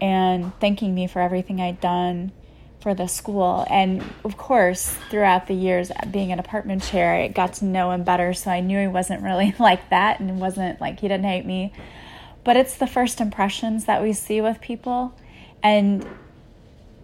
and 0.00 0.52
thanking 0.60 0.94
me 0.94 1.06
for 1.06 1.20
everything 1.20 1.60
I'd 1.60 1.80
done 1.80 2.32
for 2.80 2.94
the 2.94 3.06
school. 3.06 3.66
And 3.68 4.02
of 4.24 4.36
course, 4.36 4.96
throughout 5.10 5.46
the 5.46 5.54
years 5.54 5.92
being 6.10 6.32
an 6.32 6.38
apartment 6.38 6.82
chair, 6.82 7.14
I 7.14 7.28
got 7.28 7.54
to 7.54 7.64
know 7.64 7.90
him 7.90 8.04
better. 8.04 8.32
So 8.32 8.50
I 8.50 8.60
knew 8.60 8.80
he 8.80 8.86
wasn't 8.86 9.22
really 9.22 9.54
like 9.58 9.90
that 9.90 10.20
and 10.20 10.40
wasn't 10.40 10.80
like 10.80 11.00
he 11.00 11.08
didn't 11.08 11.26
hate 11.26 11.44
me. 11.44 11.72
But 12.42 12.56
it's 12.56 12.76
the 12.76 12.86
first 12.86 13.20
impressions 13.20 13.84
that 13.84 14.02
we 14.02 14.12
see 14.14 14.40
with 14.40 14.60
people. 14.60 15.14
And 15.62 16.06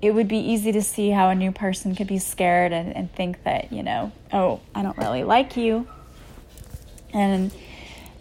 it 0.01 0.13
would 0.13 0.29
be 0.29 0.39
easy 0.39 0.73
to 0.73 0.83
see 0.83 1.11
how 1.11 1.29
a 1.29 1.35
new 1.35 1.53
person 1.53 1.95
could 1.95 2.07
be 2.07 2.19
scared 2.19 2.73
and, 2.73 2.95
and 2.97 3.13
think 3.13 3.43
that, 3.45 3.73
you 3.73 3.83
know, 3.83 4.13
oh, 4.33 4.61
I 4.75 4.83
don't 4.83 4.97
really 4.97 5.25
like 5.25 5.57
you. 5.57 5.87
And 7.13 7.53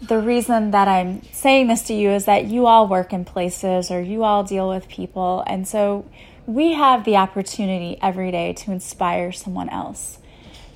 the 0.01 0.19
reason 0.19 0.71
that 0.71 0.88
I'm 0.88 1.23
saying 1.31 1.67
this 1.67 1.84
to 1.84 1.93
you 1.93 2.12
is 2.12 2.25
that 2.25 2.45
you 2.45 2.65
all 2.65 2.88
work 2.88 3.13
in 3.13 3.25
places 3.25 3.89
or 3.91 4.01
you 4.01 4.23
all 4.23 4.43
deal 4.43 4.69
with 4.69 4.88
people. 4.88 5.43
And 5.47 5.67
so 5.67 6.05
we 6.45 6.73
have 6.73 7.05
the 7.05 7.15
opportunity 7.15 7.97
every 8.01 8.31
day 8.31 8.53
to 8.53 8.71
inspire 8.71 9.31
someone 9.31 9.69
else 9.69 10.19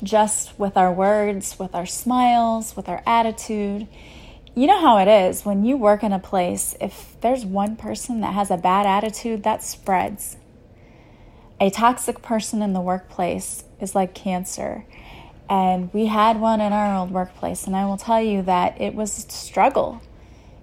just 0.01 0.57
with 0.57 0.77
our 0.77 0.91
words, 0.91 1.59
with 1.59 1.75
our 1.75 1.85
smiles, 1.85 2.75
with 2.75 2.87
our 2.87 3.03
attitude. 3.05 3.87
You 4.55 4.67
know 4.67 4.79
how 4.79 4.97
it 4.97 5.07
is 5.07 5.45
when 5.45 5.65
you 5.65 5.77
work 5.77 6.03
in 6.03 6.13
a 6.13 6.19
place, 6.19 6.75
if 6.81 7.15
there's 7.21 7.45
one 7.45 7.75
person 7.75 8.21
that 8.21 8.33
has 8.33 8.49
a 8.49 8.57
bad 8.57 8.85
attitude, 8.85 9.43
that 9.43 9.63
spreads. 9.63 10.37
A 11.59 11.69
toxic 11.69 12.21
person 12.21 12.61
in 12.61 12.73
the 12.73 12.81
workplace 12.81 13.63
is 13.81 13.93
like 13.93 14.13
cancer. 14.13 14.85
And 15.49 15.91
we 15.93 16.05
had 16.05 16.39
one 16.39 16.61
in 16.61 16.73
our 16.73 16.95
old 16.95 17.11
workplace, 17.11 17.65
and 17.65 17.75
I 17.75 17.85
will 17.85 17.97
tell 17.97 18.21
you 18.21 18.43
that 18.43 18.79
it 18.79 18.93
was 18.93 19.17
a 19.17 19.21
struggle 19.31 20.01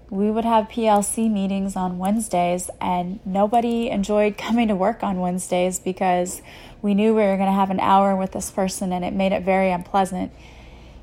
we 0.09 0.31
would 0.31 0.45
have 0.45 0.69
PLC 0.69 1.29
meetings 1.29 1.75
on 1.75 1.97
Wednesdays, 1.97 2.69
and 2.79 3.19
nobody 3.25 3.89
enjoyed 3.89 4.37
coming 4.37 4.67
to 4.69 4.75
work 4.75 5.03
on 5.03 5.19
Wednesdays 5.19 5.79
because 5.79 6.41
we 6.81 6.93
knew 6.93 7.13
we 7.13 7.21
were 7.21 7.37
going 7.37 7.49
to 7.49 7.55
have 7.55 7.71
an 7.71 7.79
hour 7.79 8.15
with 8.15 8.31
this 8.31 8.49
person, 8.49 8.93
and 8.93 9.03
it 9.03 9.13
made 9.13 9.31
it 9.31 9.43
very 9.43 9.71
unpleasant, 9.71 10.31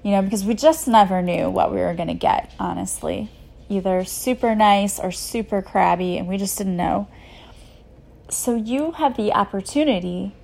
you 0.03 0.11
know, 0.11 0.23
because 0.23 0.44
we 0.44 0.55
just 0.55 0.88
never 0.88 1.20
knew 1.20 1.51
what 1.51 1.73
we 1.73 1.79
were 1.79 1.94
going 1.94 2.09
to 2.09 2.14
get, 2.14 2.53
honestly. 2.59 3.31
Either 3.68 4.05
super 4.05 4.55
nice 4.55 4.99
or 4.99 5.11
super 5.11 5.61
crabby, 5.61 6.16
and 6.16 6.29
we 6.29 6.37
just 6.37 6.57
didn't 6.57 6.77
know. 6.77 7.09
So, 8.31 8.55
you 8.55 8.92
have 8.92 9.16
the 9.16 9.33
opportunity 9.33 10.35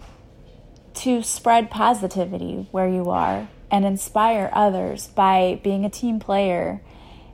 to 0.95 1.23
spread 1.23 1.71
positivity 1.71 2.69
where 2.71 2.89
you 2.89 3.11
are 3.11 3.49
and 3.71 3.85
inspire 3.85 4.51
others 4.53 5.07
by 5.09 5.61
being 5.63 5.85
a 5.85 5.91
team 5.91 6.19
player 6.19 6.81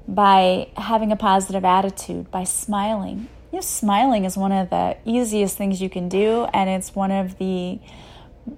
by 0.09 0.69
having 0.77 1.11
a 1.11 1.17
positive 1.17 1.65
attitude, 1.65 2.31
by 2.31 2.45
smiling. 2.45 3.29
You 3.51 3.59
know, 3.59 3.61
smiling 3.61 4.25
is 4.25 4.37
one 4.37 4.53
of 4.53 4.71
the 4.71 4.97
easiest 5.05 5.57
things 5.57 5.81
you 5.81 5.91
can 5.91 6.09
do, 6.09 6.47
and 6.53 6.71
it's 6.71 6.95
one 6.95 7.11
of 7.11 7.39
the 7.39 7.81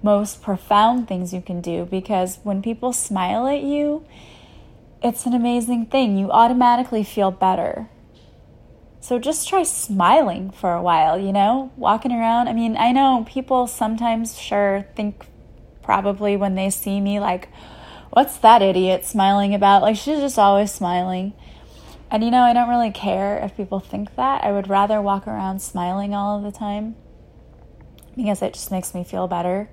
most 0.03 0.41
profound 0.41 1.07
things 1.07 1.33
you 1.33 1.41
can 1.41 1.61
do 1.61 1.85
because 1.85 2.37
when 2.43 2.61
people 2.61 2.93
smile 2.93 3.47
at 3.47 3.63
you, 3.63 4.05
it's 5.01 5.25
an 5.25 5.33
amazing 5.33 5.87
thing. 5.87 6.17
You 6.17 6.29
automatically 6.29 7.03
feel 7.03 7.31
better. 7.31 7.89
So 9.01 9.17
just 9.17 9.47
try 9.47 9.63
smiling 9.63 10.51
for 10.51 10.73
a 10.73 10.81
while, 10.81 11.17
you 11.17 11.31
know, 11.31 11.71
walking 11.77 12.11
around. 12.11 12.47
I 12.47 12.53
mean, 12.53 12.75
I 12.77 12.91
know 12.91 13.25
people 13.27 13.65
sometimes 13.65 14.37
sure 14.37 14.85
think 14.95 15.25
probably 15.81 16.35
when 16.35 16.55
they 16.55 16.69
see 16.69 16.99
me 16.99 17.19
like, 17.19 17.49
what's 18.11 18.37
that 18.37 18.61
idiot 18.61 19.05
smiling 19.05 19.55
about? 19.55 19.81
Like, 19.81 19.95
she's 19.95 20.19
just 20.19 20.37
always 20.37 20.71
smiling. 20.71 21.33
And 22.11 22.23
you 22.23 22.31
know, 22.31 22.41
I 22.41 22.53
don't 22.53 22.69
really 22.69 22.91
care 22.91 23.37
if 23.37 23.55
people 23.55 23.79
think 23.79 24.15
that. 24.15 24.43
I 24.43 24.51
would 24.51 24.67
rather 24.67 25.01
walk 25.01 25.27
around 25.27 25.61
smiling 25.61 26.13
all 26.13 26.37
of 26.37 26.43
the 26.43 26.57
time 26.57 26.95
because 28.15 28.41
it 28.41 28.53
just 28.53 28.71
makes 28.71 28.93
me 28.93 29.03
feel 29.03 29.27
better. 29.27 29.69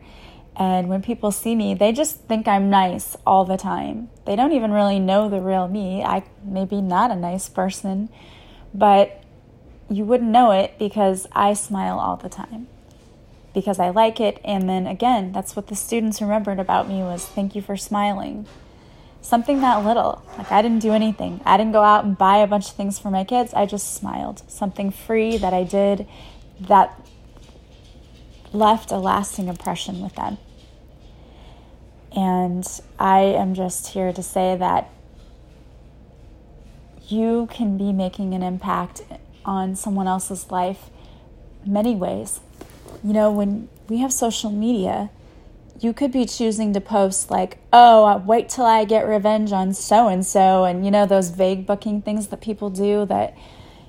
And 0.55 0.89
when 0.89 1.03
people 1.03 1.33
see 1.33 1.55
me, 1.55 1.75
they 1.75 1.93
just 1.93 2.21
think 2.21 2.47
I'm 2.47 2.71
nice 2.71 3.17
all 3.27 3.45
the 3.45 3.57
time. 3.57 4.09
They 4.25 4.37
don't 4.37 4.53
even 4.53 4.71
really 4.71 4.99
know 4.99 5.29
the 5.29 5.41
real 5.41 5.69
me. 5.69 6.03
I 6.03 6.25
maybe 6.43 6.81
not 6.81 7.11
a 7.11 7.17
nice 7.17 7.49
person, 7.49 8.09
but 8.75 9.23
you 9.89 10.05
wouldn't 10.05 10.31
know 10.31 10.51
it 10.51 10.79
because 10.79 11.27
I 11.33 11.55
smile 11.55 11.99
all 11.99 12.17
the 12.17 12.29
time. 12.29 12.69
Because 13.55 13.79
I 13.79 13.91
like 13.91 14.21
it 14.21 14.41
and 14.45 14.69
then 14.69 14.87
again, 14.87 15.33
that's 15.33 15.57
what 15.57 15.69
the 15.69 15.77
students 15.77 16.21
remembered 16.21 16.59
about 16.59 16.89
me 16.89 16.97
was 16.97 17.25
thank 17.25 17.55
you 17.55 17.63
for 17.63 17.77
smiling 17.77 18.47
something 19.27 19.61
that 19.61 19.85
little. 19.85 20.23
Like 20.39 20.53
I 20.53 20.63
didn't 20.63 20.79
do 20.79 20.93
anything. 20.93 21.41
I 21.45 21.57
didn't 21.57 21.73
go 21.73 21.83
out 21.83 22.05
and 22.05 22.17
buy 22.17 22.39
a 22.39 22.47
bunch 22.47 22.69
of 22.69 22.77
things 22.77 22.99
for 22.99 23.11
my 23.11 23.25
kids. 23.25 23.53
I 23.55 23.67
just 23.67 23.95
smiled. 23.95 24.43
Something 24.49 24.91
free 24.91 25.37
that 25.37 25.53
I 25.53 25.65
did 25.65 26.07
that 26.61 26.99
left 28.53 28.93
a 28.93 28.99
lasting 28.99 29.49
impression 29.49 30.01
with 30.01 30.15
them. 30.15 30.39
And 32.15 32.67
I 32.99 33.21
am 33.21 33.55
just 33.55 33.89
here 33.89 34.13
to 34.13 34.23
say 34.23 34.57
that 34.57 34.91
you 37.09 37.49
can 37.51 37.77
be 37.77 37.93
making 37.93 38.35
an 38.35 38.43
impact 38.43 39.03
on 39.45 39.77
someone 39.77 40.09
else's 40.09 40.51
life 40.51 40.91
many 41.65 41.95
ways. 41.95 42.41
You 43.03 43.13
know, 43.13 43.31
when 43.31 43.69
we 43.89 43.99
have 43.99 44.13
social 44.13 44.51
media, 44.51 45.11
you 45.81 45.93
could 45.93 46.11
be 46.11 46.25
choosing 46.25 46.73
to 46.73 46.81
post 46.81 47.31
like, 47.31 47.59
"Oh, 47.73 48.05
uh, 48.05 48.19
wait 48.19 48.49
till 48.49 48.65
I 48.65 48.85
get 48.85 49.07
revenge 49.07 49.53
on 49.53 49.75
so 49.75 50.09
and 50.09 50.25
so," 50.25 50.65
and 50.65 50.85
you 50.85 50.91
know 50.91 51.07
those 51.07 51.31
vague 51.31 51.67
booking 51.67 52.03
things 52.03 52.29
that 52.29 52.41
people 52.41 52.71
do 52.71 53.05
that 53.07 53.35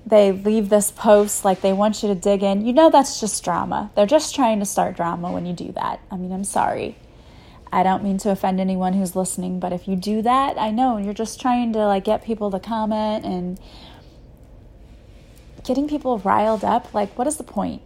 they 0.05 0.31
leave 0.31 0.69
this 0.69 0.89
post 0.91 1.43
like 1.43 1.61
they 1.61 1.73
want 1.73 2.01
you 2.01 2.09
to 2.09 2.15
dig 2.15 2.43
in. 2.43 2.65
You 2.65 2.73
know 2.73 2.89
that's 2.89 3.19
just 3.19 3.43
drama. 3.43 3.91
They're 3.95 4.05
just 4.05 4.35
trying 4.35 4.59
to 4.59 4.65
start 4.65 4.95
drama 4.95 5.31
when 5.31 5.45
you 5.45 5.53
do 5.53 5.71
that. 5.73 5.99
I 6.11 6.17
mean, 6.17 6.31
I'm 6.31 6.45
sorry. 6.45 6.95
I 7.71 7.83
don't 7.83 8.03
mean 8.03 8.17
to 8.19 8.31
offend 8.31 8.59
anyone 8.59 8.93
who's 8.93 9.15
listening, 9.15 9.59
but 9.59 9.73
if 9.73 9.87
you 9.87 9.95
do 9.95 10.21
that, 10.21 10.57
I 10.57 10.71
know 10.71 10.97
you're 10.97 11.13
just 11.13 11.39
trying 11.39 11.73
to 11.73 11.79
like 11.79 12.05
get 12.05 12.23
people 12.23 12.49
to 12.51 12.59
comment 12.59 13.25
and 13.25 13.59
getting 15.65 15.87
people 15.87 16.19
riled 16.19 16.63
up. 16.63 16.93
Like 16.93 17.17
what 17.17 17.27
is 17.27 17.37
the 17.37 17.43
point? 17.43 17.81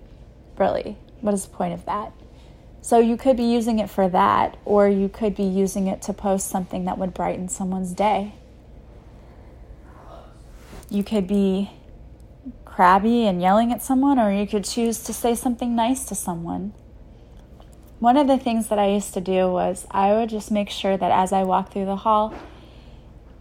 Really? 0.57 0.97
What 1.21 1.33
is 1.33 1.45
the 1.45 1.55
point 1.55 1.73
of 1.73 1.85
that? 1.85 2.13
So 2.81 2.97
you 2.97 3.15
could 3.15 3.37
be 3.37 3.43
using 3.43 3.77
it 3.77 3.89
for 3.89 4.09
that, 4.09 4.57
or 4.65 4.87
you 4.87 5.07
could 5.07 5.35
be 5.35 5.43
using 5.43 5.87
it 5.87 6.01
to 6.03 6.13
post 6.13 6.49
something 6.49 6.85
that 6.85 6.97
would 6.97 7.13
brighten 7.13 7.47
someone's 7.47 7.93
day. 7.93 8.33
You 10.89 11.03
could 11.03 11.27
be 11.27 11.71
crabby 12.65 13.27
and 13.27 13.39
yelling 13.39 13.71
at 13.71 13.83
someone, 13.83 14.17
or 14.17 14.31
you 14.31 14.47
could 14.47 14.65
choose 14.65 15.03
to 15.03 15.13
say 15.13 15.35
something 15.35 15.75
nice 15.75 16.05
to 16.05 16.15
someone. 16.15 16.73
One 18.01 18.17
of 18.17 18.25
the 18.25 18.39
things 18.39 18.67
that 18.69 18.79
I 18.79 18.87
used 18.87 19.13
to 19.13 19.21
do 19.21 19.47
was 19.47 19.85
I 19.91 20.13
would 20.13 20.27
just 20.27 20.49
make 20.49 20.71
sure 20.71 20.97
that 20.97 21.11
as 21.11 21.31
I 21.31 21.43
walked 21.43 21.71
through 21.71 21.85
the 21.85 21.97
hall, 21.97 22.33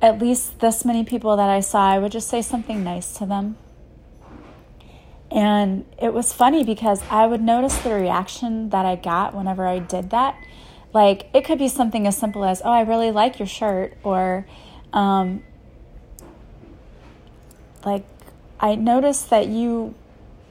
at 0.02 0.18
least 0.18 0.60
this 0.60 0.84
many 0.84 1.02
people 1.02 1.34
that 1.38 1.48
I 1.48 1.60
saw, 1.60 1.88
I 1.88 1.98
would 1.98 2.12
just 2.12 2.28
say 2.28 2.42
something 2.42 2.84
nice 2.84 3.14
to 3.14 3.24
them. 3.24 3.56
And 5.30 5.86
it 5.96 6.12
was 6.12 6.34
funny 6.34 6.62
because 6.62 7.00
I 7.10 7.26
would 7.26 7.40
notice 7.40 7.78
the 7.78 7.94
reaction 7.94 8.68
that 8.68 8.84
I 8.84 8.96
got 8.96 9.34
whenever 9.34 9.66
I 9.66 9.78
did 9.78 10.10
that. 10.10 10.36
Like, 10.92 11.30
it 11.32 11.46
could 11.46 11.58
be 11.58 11.68
something 11.68 12.06
as 12.06 12.18
simple 12.18 12.44
as, 12.44 12.60
oh, 12.62 12.70
I 12.70 12.82
really 12.82 13.12
like 13.12 13.38
your 13.38 13.48
shirt, 13.48 13.96
or, 14.02 14.46
um, 14.92 15.42
like, 17.82 18.04
I 18.60 18.74
noticed 18.74 19.30
that 19.30 19.46
you 19.46 19.94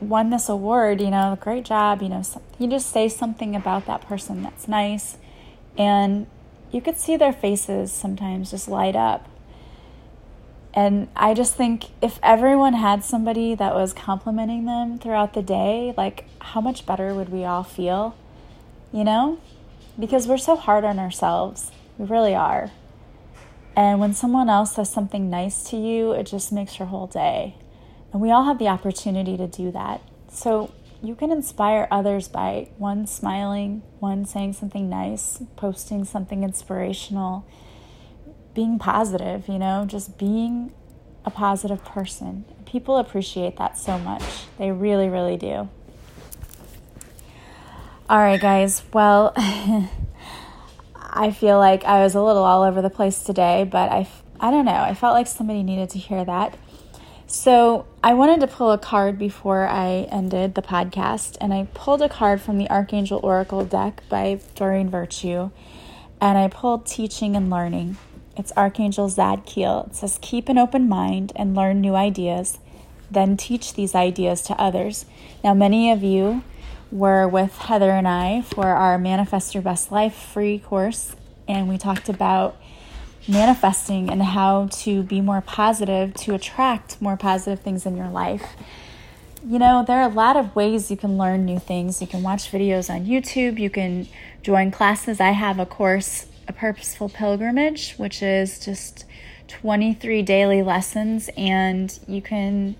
won 0.02 0.30
this 0.30 0.50
award, 0.50 1.02
you 1.02 1.10
know, 1.10 1.38
great 1.40 1.66
job, 1.66 2.02
you 2.02 2.10
know, 2.10 2.24
you 2.58 2.68
just 2.68 2.92
say 2.92 3.10
something 3.10 3.56
about 3.56 3.86
that 3.86 4.02
person 4.02 4.44
that's 4.44 4.68
nice. 4.68 5.18
And 5.78 6.28
you 6.72 6.82
could 6.82 6.98
see 6.98 7.18
their 7.18 7.34
faces 7.34 7.92
sometimes 7.92 8.52
just 8.52 8.68
light 8.68 8.96
up. 8.96 9.28
And 10.74 11.08
I 11.16 11.34
just 11.34 11.56
think 11.56 11.86
if 12.02 12.20
everyone 12.22 12.74
had 12.74 13.04
somebody 13.04 13.56
that 13.56 13.74
was 13.74 13.94
complimenting 13.94 14.66
them 14.66 15.00
throughout 15.00 15.34
the 15.34 15.42
day, 15.42 15.94
like 15.98 16.26
how 16.40 16.62
much 16.62 16.86
better 16.86 17.14
would 17.14 17.30
we 17.30 17.44
all 17.44 17.64
feel? 17.64 18.16
You 18.94 19.04
know? 19.04 19.40
Because 20.00 20.28
we're 20.28 20.38
so 20.38 20.56
hard 20.56 20.86
on 20.86 21.00
ourselves. 21.00 21.72
We 21.98 22.06
really 22.06 22.36
are. 22.36 22.72
And 23.76 24.00
when 24.00 24.14
someone 24.14 24.50
else 24.50 24.76
says 24.76 24.90
something 24.90 25.30
nice 25.30 25.64
to 25.70 25.78
you, 25.78 26.12
it 26.12 26.24
just 26.26 26.52
makes 26.52 26.80
your 26.80 26.88
whole 26.88 27.08
day. 27.08 27.56
And 28.12 28.22
we 28.22 28.32
all 28.32 28.46
have 28.46 28.60
the 28.60 28.68
opportunity 28.68 29.38
to 29.38 29.48
do 29.48 29.72
that. 29.72 30.02
So 30.32 30.74
you 31.02 31.16
can 31.16 31.32
inspire 31.32 31.88
others 31.92 32.28
by 32.28 32.70
one 32.78 33.08
smiling, 33.08 33.84
one 34.00 34.26
saying 34.26 34.54
something 34.54 34.90
nice, 34.90 35.42
posting 35.56 36.06
something 36.06 36.44
inspirational 36.44 37.46
being 38.54 38.78
positive, 38.80 39.48
you 39.48 39.58
know, 39.58 39.86
just 39.88 40.18
being 40.18 40.72
a 41.24 41.32
positive 41.32 41.84
person. 41.86 42.46
People 42.66 42.98
appreciate 42.98 43.58
that 43.58 43.78
so 43.78 43.98
much. 43.98 44.24
They 44.58 44.72
really, 44.72 45.08
really 45.08 45.38
do. 45.38 45.70
All 48.10 48.18
right, 48.18 48.42
guys. 48.42 48.84
Well, 48.92 49.34
I 50.96 51.32
feel 51.32 51.58
like 51.58 51.84
I 51.86 52.04
was 52.04 52.16
a 52.16 52.22
little 52.22 52.44
all 52.44 52.64
over 52.64 52.82
the 52.82 52.90
place 52.90 53.24
today, 53.24 53.64
but 53.64 53.90
I, 53.90 54.10
I 54.40 54.52
don't 54.52 54.66
know. 54.66 54.72
I 54.74 54.94
felt 54.94 55.14
like 55.14 55.28
somebody 55.28 55.64
needed 55.64 55.90
to 55.92 56.00
hear 56.00 56.26
that. 56.26 56.58
So 57.32 57.86
I 58.04 58.16
wanted 58.16 58.40
to 58.40 58.48
pull 58.48 58.72
a 58.72 58.80
card 58.80 59.20
before 59.20 59.68
I 59.68 60.08
ended 60.12 60.56
the 60.56 60.64
podcast, 60.64 61.38
and 61.40 61.54
I 61.54 61.68
pulled 61.76 62.02
a 62.02 62.10
card 62.10 62.42
from 62.42 62.58
the 62.58 62.68
Archangel 62.72 63.20
Oracle 63.22 63.64
deck 63.64 64.02
by 64.10 64.40
Doreen 64.56 64.90
Virtue, 64.90 65.52
and 66.20 66.40
I 66.40 66.48
pulled 66.48 66.88
Teaching 66.88 67.36
and 67.36 67.52
Learning. 67.52 67.98
It's 68.36 68.52
Archangel 68.58 69.10
Zadkiel. 69.10 69.90
It 69.90 69.96
says, 69.96 70.18
Keep 70.24 70.50
an 70.50 70.58
open 70.58 70.90
mind 70.90 71.32
and 71.36 71.54
learn 71.54 71.82
new 71.82 71.94
ideas, 71.94 72.58
then 73.12 73.38
teach 73.38 73.76
these 73.76 73.94
ideas 73.94 74.42
to 74.44 74.60
others. 74.60 75.06
Now, 75.44 75.54
many 75.54 75.92
of 75.92 76.02
you 76.02 76.42
were 76.92 77.28
with 77.28 77.56
Heather 77.60 77.92
and 77.92 78.08
I 78.08 78.42
for 78.42 78.70
our 78.70 78.98
Manifest 78.98 79.54
Your 79.54 79.62
Best 79.62 79.92
Life 79.92 80.16
free 80.16 80.58
course, 80.58 81.16
and 81.48 81.70
we 81.70 81.78
talked 81.78 82.10
about 82.10 82.58
manifesting 83.30 84.10
and 84.10 84.22
how 84.22 84.68
to 84.72 85.04
be 85.04 85.22
more 85.22 85.42
positive 85.42 86.14
to 86.16 86.34
attract 86.34 87.02
more 87.02 87.16
positive 87.16 87.60
things 87.60 87.86
in 87.86 87.96
your 87.96 88.10
life. 88.10 88.56
You 89.46 89.60
know, 89.60 89.86
there 89.88 90.00
are 90.00 90.10
a 90.10 90.14
lot 90.14 90.36
of 90.36 90.56
ways 90.56 90.92
you 90.92 90.98
can 90.98 91.18
learn 91.18 91.46
new 91.46 91.60
things. 91.60 92.02
You 92.02 92.08
can 92.08 92.24
watch 92.24 92.52
videos 92.52 92.94
on 92.94 93.06
YouTube, 93.06 93.60
you 93.60 93.70
can 93.70 94.08
join 94.42 94.72
classes. 94.72 95.22
I 95.22 95.32
have 95.32 95.60
a 95.60 95.66
course 95.66 96.26
a 96.50 96.54
purposeful 96.54 97.08
pilgrimage, 97.08 97.94
which 97.94 98.22
is 98.24 98.60
just 98.60 99.06
23 99.48 100.24
daily 100.24 100.62
lessons, 100.64 101.30
and 101.38 101.98
you 102.08 102.22
can 102.22 102.76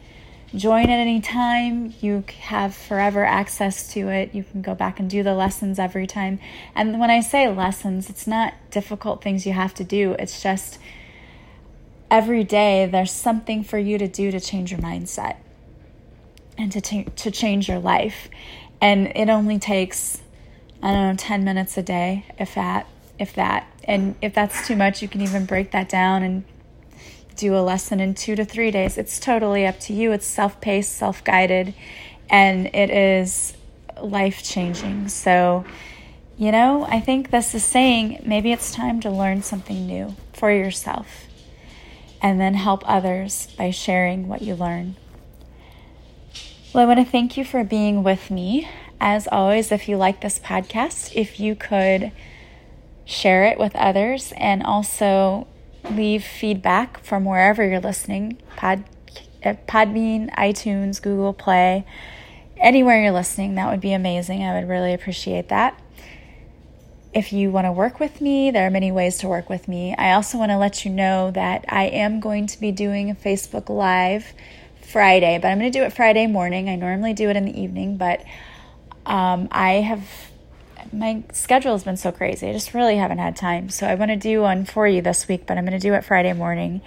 join 0.56 0.90
at 0.90 1.00
any 1.00 1.22
time. 1.22 1.94
You 2.02 2.24
have 2.42 2.76
forever 2.76 3.24
access 3.26 3.92
to 3.94 4.10
it. 4.10 4.34
You 4.34 4.44
can 4.44 4.62
go 4.62 4.76
back 4.76 5.00
and 5.00 5.10
do 5.10 5.24
the 5.24 5.34
lessons 5.34 5.80
every 5.80 6.08
time. 6.08 6.40
And 6.76 7.00
when 7.00 7.10
I 7.10 7.22
say 7.22 7.48
lessons, 7.50 8.10
it's 8.10 8.28
not 8.28 8.54
difficult 8.72 9.22
things 9.22 9.46
you 9.46 9.54
have 9.54 9.74
to 9.76 9.84
do, 9.84 10.14
it's 10.20 10.42
just 10.42 10.80
every 12.12 12.44
day 12.44 12.88
there's 12.88 13.12
something 13.12 13.64
for 13.64 13.78
you 13.78 13.98
to 14.00 14.08
do 14.08 14.32
to 14.32 14.40
change 14.40 14.72
your 14.72 14.80
mindset 14.80 15.38
and 16.58 16.72
to, 16.72 16.82
t- 16.82 17.04
to 17.04 17.30
change 17.30 17.70
your 17.70 17.80
life. 17.80 18.30
And 18.82 19.12
it 19.16 19.30
only 19.30 19.60
takes, 19.60 20.22
I 20.82 20.92
don't 20.92 21.10
know, 21.12 21.16
10 21.16 21.44
minutes 21.44 21.78
a 21.78 21.84
day, 21.84 22.26
if 22.40 22.56
that 22.56 22.88
if 23.20 23.34
that. 23.34 23.68
And 23.84 24.16
if 24.22 24.34
that's 24.34 24.66
too 24.66 24.76
much, 24.76 25.02
you 25.02 25.08
can 25.08 25.22
even 25.22 25.46
break 25.46 25.72
that 25.72 25.90
down 25.90 26.24
and 26.24 26.44
do 27.40 27.56
a 27.56 27.62
lesson 27.62 28.00
in 28.00 28.14
two 28.14 28.36
to 28.36 28.44
three 28.44 28.70
days. 28.70 28.98
It's 28.98 29.20
totally 29.20 29.66
up 29.66 29.80
to 29.82 29.94
you. 29.94 30.12
It's 30.12 30.28
self 30.28 30.60
paced, 30.60 30.96
self 30.96 31.24
guided, 31.24 31.74
and 32.30 32.68
it 32.68 32.90
is 32.90 33.56
life 34.02 34.44
changing. 34.44 35.08
So, 35.08 35.66
you 36.38 36.52
know, 36.52 36.86
I 36.86 37.00
think 37.00 37.32
this 37.32 37.56
is 37.56 37.64
saying 37.64 38.22
maybe 38.26 38.52
it's 38.52 38.72
time 38.72 39.00
to 39.02 39.10
learn 39.10 39.42
something 39.42 39.88
new 39.88 40.16
for 40.34 40.52
yourself 40.52 41.26
and 42.22 42.40
then 42.40 42.54
help 42.54 42.84
others 42.86 43.48
by 43.58 43.72
sharing 43.72 44.28
what 44.28 44.42
you 44.42 44.56
learn. 44.56 44.96
Well, 46.74 46.84
I 46.84 46.88
want 46.88 47.00
to 47.00 47.12
thank 47.12 47.38
you 47.38 47.46
for 47.46 47.64
being 47.64 48.04
with 48.04 48.30
me. 48.30 48.68
As 49.00 49.28
always, 49.32 49.72
if 49.72 49.88
you 49.88 49.96
like 49.96 50.20
this 50.20 50.40
podcast, 50.40 51.16
if 51.16 51.40
you 51.40 51.56
could 51.56 52.12
share 53.06 53.46
it 53.46 53.58
with 53.58 53.76
others, 53.76 54.34
and 54.36 54.62
also 54.62 55.48
leave 55.90 56.24
feedback 56.24 57.04
from 57.04 57.26
wherever 57.26 57.68
you're 57.68 57.80
listening 57.80 58.38
Pod, 58.56 58.84
uh, 59.44 59.54
Podbean, 59.68 60.30
iTunes, 60.36 61.02
Google 61.02 61.34
Play, 61.34 61.86
anywhere 62.58 63.02
you're 63.02 63.12
listening. 63.12 63.56
That 63.56 63.70
would 63.72 63.82
be 63.82 63.94
amazing. 63.94 64.44
I 64.44 64.60
would 64.60 64.70
really 64.70 64.94
appreciate 64.94 65.50
that. 65.50 65.80
If 67.14 67.34
you 67.34 67.50
want 67.50 67.66
to 67.66 67.72
work 67.72 68.00
with 68.00 68.22
me, 68.22 68.52
there 68.52 68.68
are 68.68 68.70
many 68.70 68.92
ways 68.92 69.18
to 69.20 69.28
work 69.28 69.50
with 69.50 69.68
me. 69.68 69.96
I 69.98 70.12
also 70.14 70.38
want 70.38 70.52
to 70.52 70.58
let 70.58 70.86
you 70.86 70.92
know 70.92 71.32
that 71.32 71.66
I 71.68 71.86
am 71.86 72.20
going 72.20 72.46
to 72.48 72.60
be 72.60 72.72
doing 72.72 73.10
a 73.10 73.16
Facebook 73.16 73.70
Live 73.70 74.34
Friday, 74.82 75.40
but 75.42 75.48
I'm 75.48 75.60
going 75.60 75.72
to 75.72 75.80
do 75.80 75.84
it 75.84 75.94
Friday 75.94 76.28
morning. 76.28 76.70
I 76.70 76.76
normally 76.76 77.14
do 77.14 77.30
it 77.30 77.36
in 77.36 77.46
the 77.46 77.60
evening, 77.60 77.98
but 77.98 78.24
um, 79.06 79.48
I 79.52 79.74
have 79.74 80.29
my 80.92 81.24
schedule 81.32 81.74
has 81.74 81.84
been 81.84 81.98
so 81.98 82.12
crazy. 82.12 82.50
I 82.50 82.54
just 82.54 82.74
really 82.74 82.98
haven't 82.98 83.18
had 83.18 83.36
time. 83.36 83.70
So 83.70 83.88
I 83.88 83.96
want 83.96 84.12
to 84.12 84.18
do 84.18 84.42
one 84.42 84.66
for 84.66 84.88
you 84.88 85.02
this 85.02 85.28
week, 85.28 85.46
but 85.46 85.58
I'm 85.58 85.66
going 85.66 85.80
to 85.80 85.88
do 85.88 85.94
it 85.94 86.04
Friday 86.04 86.34
morning. 86.34 86.82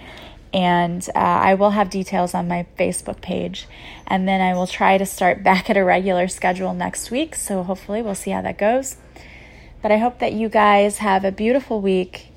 And 0.53 1.07
uh, 1.15 1.19
I 1.19 1.55
will 1.55 1.71
have 1.71 1.89
details 1.89 2.33
on 2.33 2.47
my 2.47 2.67
Facebook 2.77 3.21
page. 3.21 3.67
And 4.05 4.27
then 4.27 4.41
I 4.41 4.53
will 4.53 4.67
try 4.67 4.97
to 4.97 5.05
start 5.05 5.43
back 5.43 5.69
at 5.69 5.77
a 5.77 5.83
regular 5.83 6.27
schedule 6.27 6.73
next 6.73 7.11
week. 7.11 7.35
So 7.35 7.63
hopefully 7.63 8.01
we'll 8.01 8.15
see 8.15 8.31
how 8.31 8.41
that 8.41 8.57
goes. 8.57 8.97
But 9.81 9.91
I 9.91 9.97
hope 9.97 10.19
that 10.19 10.33
you 10.33 10.49
guys 10.49 10.99
have 10.99 11.25
a 11.25 11.31
beautiful 11.31 11.81
week. 11.81 12.29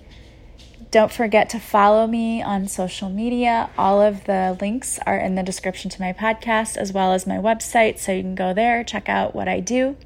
Don't 0.91 1.13
forget 1.13 1.51
to 1.51 1.61
follow 1.61 2.07
me 2.07 2.43
on 2.43 2.69
social 2.69 3.09
media. 3.09 3.71
All 3.77 4.01
of 4.01 4.25
the 4.25 4.57
links 4.61 4.99
are 5.07 5.19
in 5.19 5.35
the 5.35 5.43
description 5.43 5.91
to 5.91 6.01
my 6.01 6.13
podcast 6.13 6.77
as 6.77 6.93
well 6.93 7.13
as 7.13 7.27
my 7.27 7.37
website. 7.37 7.99
So 7.99 8.13
you 8.13 8.23
can 8.23 8.35
go 8.35 8.55
there, 8.55 8.83
check 8.83 9.09
out 9.09 9.35
what 9.35 9.47
I 9.47 9.61
do. 9.61 9.97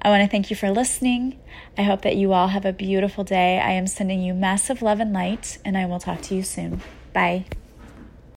I 0.00 0.10
want 0.10 0.22
to 0.22 0.28
thank 0.28 0.50
you 0.50 0.56
for 0.56 0.70
listening. 0.70 1.38
I 1.76 1.82
hope 1.82 2.02
that 2.02 2.16
you 2.16 2.32
all 2.32 2.48
have 2.48 2.64
a 2.64 2.72
beautiful 2.72 3.24
day. 3.24 3.58
I 3.58 3.72
am 3.72 3.86
sending 3.86 4.22
you 4.22 4.34
massive 4.34 4.80
love 4.80 5.00
and 5.00 5.12
light, 5.12 5.58
and 5.64 5.76
I 5.76 5.86
will 5.86 5.98
talk 5.98 6.22
to 6.22 6.34
you 6.34 6.42
soon. 6.42 6.80
Bye. 7.12 7.46